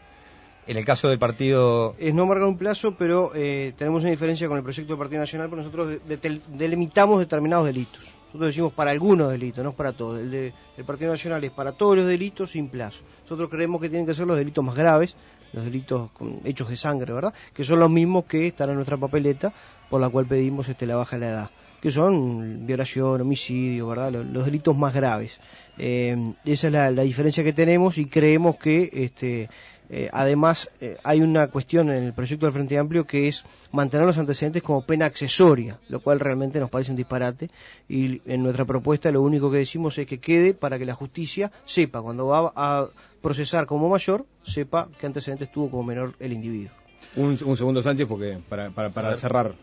En 0.65 0.77
el 0.77 0.85
caso 0.85 1.09
del 1.09 1.19
partido 1.19 1.95
Es 1.99 2.13
no 2.13 2.25
marcar 2.25 2.47
un 2.47 2.57
plazo, 2.57 2.95
pero 2.97 3.31
eh, 3.35 3.73
tenemos 3.77 4.01
una 4.03 4.11
diferencia 4.11 4.47
con 4.47 4.57
el 4.57 4.63
proyecto 4.63 4.93
del 4.93 4.99
Partido 4.99 5.19
Nacional, 5.19 5.49
porque 5.49 5.63
nosotros 5.65 5.87
de- 6.07 6.17
de- 6.17 6.41
delimitamos 6.47 7.19
determinados 7.19 7.65
delitos. 7.65 8.01
Nosotros 8.27 8.47
decimos 8.47 8.73
para 8.73 8.91
algunos 8.91 9.29
delitos, 9.31 9.63
no 9.63 9.71
es 9.71 9.75
para 9.75 9.91
todos. 9.91 10.19
El, 10.21 10.31
de, 10.31 10.53
el 10.77 10.85
Partido 10.85 11.11
Nacional 11.11 11.43
es 11.43 11.51
para 11.51 11.73
todos 11.73 11.97
los 11.97 12.05
delitos 12.07 12.51
sin 12.51 12.69
plazo. 12.69 13.03
Nosotros 13.23 13.49
creemos 13.49 13.81
que 13.81 13.89
tienen 13.89 14.07
que 14.07 14.13
ser 14.13 14.25
los 14.25 14.37
delitos 14.37 14.63
más 14.63 14.75
graves, 14.75 15.15
los 15.51 15.65
delitos 15.65 16.09
con 16.11 16.39
hechos 16.45 16.69
de 16.69 16.77
sangre, 16.77 17.13
¿verdad? 17.13 17.33
Que 17.53 17.63
son 17.63 17.79
los 17.79 17.91
mismos 17.91 18.25
que 18.25 18.47
están 18.47 18.69
en 18.69 18.75
nuestra 18.75 18.97
papeleta, 18.97 19.53
por 19.89 20.01
la 20.01 20.09
cual 20.09 20.25
pedimos 20.25 20.67
este, 20.69 20.87
la 20.87 20.95
baja 20.95 21.17
de 21.19 21.25
la 21.25 21.31
edad. 21.31 21.49
Que 21.79 21.91
son 21.91 22.65
violación, 22.65 23.19
homicidio, 23.21 23.87
¿verdad? 23.89 24.13
Los, 24.13 24.25
los 24.25 24.45
delitos 24.45 24.75
más 24.75 24.93
graves. 24.95 25.39
Eh, 25.77 26.33
esa 26.45 26.67
es 26.67 26.73
la, 26.73 26.89
la 26.89 27.03
diferencia 27.03 27.43
que 27.43 27.51
tenemos 27.53 27.97
y 27.97 28.05
creemos 28.05 28.55
que 28.55 28.89
este, 28.93 29.49
eh, 29.95 30.09
además, 30.11 30.71
eh, 30.81 30.97
hay 31.03 31.21
una 31.21 31.49
cuestión 31.49 31.91
en 31.91 32.03
el 32.03 32.13
proyecto 32.13 32.47
del 32.47 32.53
Frente 32.53 32.79
Amplio 32.79 33.05
que 33.05 33.27
es 33.27 33.45
mantener 33.71 34.07
los 34.07 34.17
antecedentes 34.17 34.63
como 34.63 34.83
pena 34.87 35.05
accesoria, 35.05 35.77
lo 35.87 35.99
cual 35.99 36.19
realmente 36.19 36.59
nos 36.59 36.71
parece 36.71 36.89
un 36.89 36.97
disparate. 36.97 37.51
Y 37.87 38.19
en 38.25 38.41
nuestra 38.41 38.65
propuesta 38.65 39.11
lo 39.11 39.21
único 39.21 39.51
que 39.51 39.57
decimos 39.57 39.95
es 39.99 40.07
que 40.07 40.17
quede 40.17 40.55
para 40.55 40.79
que 40.79 40.87
la 40.87 40.95
justicia 40.95 41.51
sepa, 41.65 42.01
cuando 42.01 42.25
va 42.25 42.51
a 42.55 42.87
procesar 43.21 43.67
como 43.67 43.87
mayor, 43.87 44.25
sepa 44.41 44.89
qué 44.99 45.05
antecedentes 45.05 45.51
tuvo 45.51 45.69
como 45.69 45.83
menor 45.83 46.15
el 46.19 46.33
individuo. 46.33 46.71
Un, 47.15 47.37
un 47.45 47.55
segundo, 47.55 47.83
Sánchez, 47.83 48.07
porque 48.07 48.39
para, 48.49 48.71
para, 48.71 48.89
para 48.89 49.15
cerrar. 49.15 49.53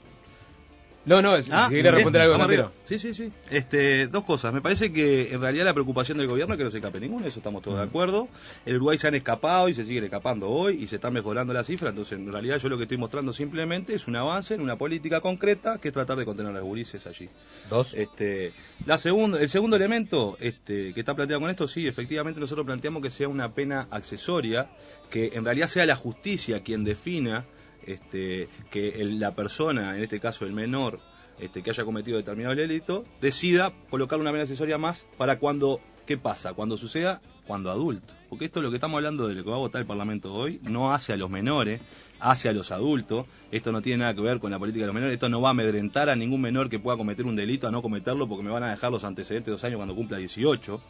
No, 1.06 1.22
no, 1.22 1.40
si 1.40 1.50
Ah, 1.52 1.64
si 1.68 1.70
quería 1.76 1.82
bien, 1.90 1.94
responder 1.94 2.22
algo 2.22 2.34
delantero. 2.34 2.62
arriba. 2.64 2.80
Sí, 2.84 2.98
sí, 2.98 3.14
sí. 3.14 3.32
Este, 3.50 4.06
dos 4.06 4.22
cosas. 4.24 4.52
Me 4.52 4.60
parece 4.60 4.92
que 4.92 5.32
en 5.32 5.40
realidad 5.40 5.64
la 5.64 5.72
preocupación 5.72 6.18
del 6.18 6.26
gobierno 6.26 6.52
es 6.54 6.58
que 6.58 6.64
no 6.64 6.70
se 6.70 6.76
escape 6.76 7.00
ninguno, 7.00 7.26
eso 7.26 7.38
estamos 7.38 7.62
todos 7.62 7.78
de 7.78 7.84
acuerdo. 7.84 8.28
El 8.66 8.76
Uruguay 8.76 8.98
se 8.98 9.08
han 9.08 9.14
escapado 9.14 9.68
y 9.70 9.74
se 9.74 9.84
siguen 9.84 10.04
escapando 10.04 10.50
hoy 10.50 10.76
y 10.82 10.86
se 10.88 10.96
están 10.96 11.14
mejorando 11.14 11.54
las 11.54 11.66
cifras. 11.66 11.90
Entonces, 11.90 12.18
en 12.18 12.30
realidad 12.30 12.58
yo 12.58 12.68
lo 12.68 12.76
que 12.76 12.82
estoy 12.82 12.98
mostrando 12.98 13.32
simplemente 13.32 13.94
es 13.94 14.06
un 14.08 14.16
avance 14.16 14.54
en 14.54 14.60
una 14.60 14.76
política 14.76 15.22
concreta 15.22 15.78
que 15.78 15.88
es 15.88 15.94
tratar 15.94 16.18
de 16.18 16.26
contener 16.26 16.50
a 16.52 16.56
los 16.56 16.64
gurises 16.64 17.06
allí. 17.06 17.30
dos. 17.70 17.94
Este, 17.94 18.52
la 18.84 18.98
segunda, 18.98 19.40
el 19.40 19.48
segundo 19.48 19.76
elemento 19.76 20.36
este, 20.38 20.92
que 20.92 21.00
está 21.00 21.14
planteado 21.14 21.40
con 21.40 21.48
esto, 21.50 21.66
sí, 21.66 21.88
efectivamente 21.88 22.40
nosotros 22.40 22.66
planteamos 22.66 23.02
que 23.02 23.08
sea 23.10 23.26
una 23.28 23.54
pena 23.54 23.88
accesoria, 23.90 24.68
que 25.08 25.30
en 25.32 25.46
realidad 25.46 25.68
sea 25.68 25.86
la 25.86 25.96
justicia 25.96 26.62
quien 26.62 26.84
defina 26.84 27.46
este, 27.86 28.48
que 28.70 29.00
el- 29.00 29.18
la 29.20 29.34
persona, 29.34 29.96
en 29.96 30.02
este 30.02 30.20
caso 30.20 30.44
el 30.44 30.52
menor, 30.52 31.00
este, 31.38 31.62
que 31.62 31.70
haya 31.70 31.84
cometido 31.84 32.16
determinado 32.18 32.54
delito, 32.54 33.04
decida 33.20 33.72
colocar 33.88 34.18
una 34.20 34.30
pena 34.30 34.42
accesoria 34.42 34.78
más 34.78 35.06
para 35.16 35.38
cuando, 35.38 35.80
¿qué 36.06 36.18
pasa? 36.18 36.52
Cuando 36.54 36.76
suceda, 36.76 37.20
cuando 37.46 37.70
adulto. 37.70 38.14
Porque 38.28 38.44
esto 38.44 38.60
es 38.60 38.64
lo 38.64 38.70
que 38.70 38.76
estamos 38.76 38.96
hablando 38.98 39.26
de 39.26 39.34
lo 39.34 39.42
que 39.42 39.50
va 39.50 39.56
a 39.56 39.60
votar 39.60 39.80
el 39.80 39.86
Parlamento 39.86 40.32
hoy, 40.34 40.60
no 40.62 40.92
hace 40.92 41.12
a 41.12 41.16
los 41.16 41.30
menores, 41.30 41.80
hace 42.20 42.48
a 42.48 42.52
los 42.52 42.70
adultos. 42.70 43.26
Esto 43.50 43.72
no 43.72 43.80
tiene 43.82 44.00
nada 44.00 44.14
que 44.14 44.20
ver 44.20 44.38
con 44.38 44.50
la 44.52 44.58
política 44.58 44.82
de 44.82 44.86
los 44.88 44.94
menores, 44.94 45.14
esto 45.14 45.28
no 45.28 45.40
va 45.40 45.48
a 45.48 45.50
amedrentar 45.52 46.08
a 46.10 46.14
ningún 46.14 46.40
menor 46.42 46.68
que 46.68 46.78
pueda 46.78 46.96
cometer 46.96 47.24
un 47.26 47.34
delito 47.34 47.66
a 47.66 47.70
no 47.72 47.82
cometerlo 47.82 48.28
porque 48.28 48.44
me 48.44 48.50
van 48.50 48.62
a 48.62 48.70
dejar 48.70 48.92
los 48.92 49.02
antecedentes 49.02 49.46
de 49.46 49.52
dos 49.52 49.64
años 49.64 49.76
cuando 49.78 49.94
cumpla 49.96 50.18
18. 50.18 50.80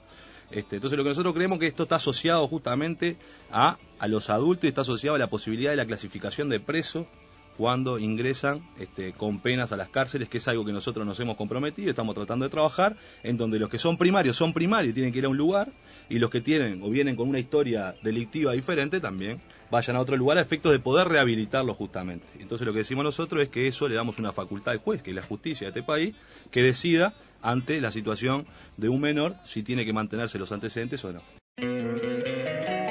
Este, 0.51 0.77
entonces 0.77 0.97
lo 0.97 1.05
que 1.05 1.11
nosotros 1.11 1.35
creemos 1.35 1.59
que 1.59 1.67
esto 1.67 1.85
está 1.85 1.97
asociado 1.97 2.47
justamente 2.49 3.17
a, 3.53 3.79
a 3.99 4.09
los 4.09 4.31
adultos 4.31 4.65
y 4.65 4.69
está 4.69 4.81
asociado 4.81 5.15
a 5.15 5.19
la 5.19 5.29
posibilidad 5.29 5.71
de 5.71 5.77
la 5.77 5.87
clasificación 5.87 6.49
de 6.49 6.59
preso 6.61 7.07
cuando 7.61 7.99
ingresan 7.99 8.63
este, 8.79 9.13
con 9.13 9.39
penas 9.39 9.71
a 9.71 9.77
las 9.77 9.91
cárceles, 9.91 10.31
que 10.31 10.39
es 10.39 10.49
algo 10.49 10.65
que 10.65 10.73
nosotros 10.73 11.05
nos 11.05 11.21
hemos 11.21 11.37
comprometido, 11.37 11.91
estamos 11.91 12.15
tratando 12.15 12.47
de 12.47 12.51
trabajar, 12.51 12.97
en 13.23 13.37
donde 13.37 13.59
los 13.59 13.69
que 13.69 13.77
son 13.77 13.99
primarios 13.99 14.37
son 14.37 14.55
primarios 14.55 14.95
tienen 14.95 15.13
que 15.13 15.19
ir 15.19 15.27
a 15.27 15.29
un 15.29 15.37
lugar, 15.37 15.71
y 16.09 16.19
los 16.21 16.31
que 16.31 16.41
tienen 16.41 16.83
o 16.83 16.89
vienen 16.89 17.17
con 17.17 17.29
una 17.29 17.39
historia 17.39 17.95
delictiva 18.03 18.53
diferente 18.53 18.99
también 18.99 19.43
vayan 19.71 19.97
a 19.97 20.01
otro 20.01 20.17
lugar 20.17 20.39
a 20.39 20.41
efectos 20.41 20.73
de 20.73 20.79
poder 20.79 21.09
rehabilitarlos 21.09 21.77
justamente. 21.77 22.27
Entonces 22.39 22.67
lo 22.67 22.73
que 22.73 22.79
decimos 22.79 23.05
nosotros 23.05 23.43
es 23.43 23.51
que 23.51 23.69
eso 23.69 23.89
le 23.89 23.95
damos 23.95 24.19
una 24.19 24.33
facultad 24.33 24.73
al 24.73 24.79
juez, 24.79 25.03
que 25.03 25.11
es 25.11 25.17
la 25.17 25.23
justicia 25.23 25.67
de 25.67 25.79
este 25.79 25.83
país, 25.83 26.15
que 26.51 26.63
decida 26.63 27.13
ante 27.43 27.79
la 27.83 27.93
situación 27.93 28.47
de 28.79 28.89
un 28.89 29.03
menor 29.03 29.37
si 29.45 29.63
tiene 29.63 29.85
que 29.85 29.93
mantenerse 29.93 30.39
los 30.39 30.51
antecedentes 30.51 31.05
o 31.05 31.13
no. 31.13 31.40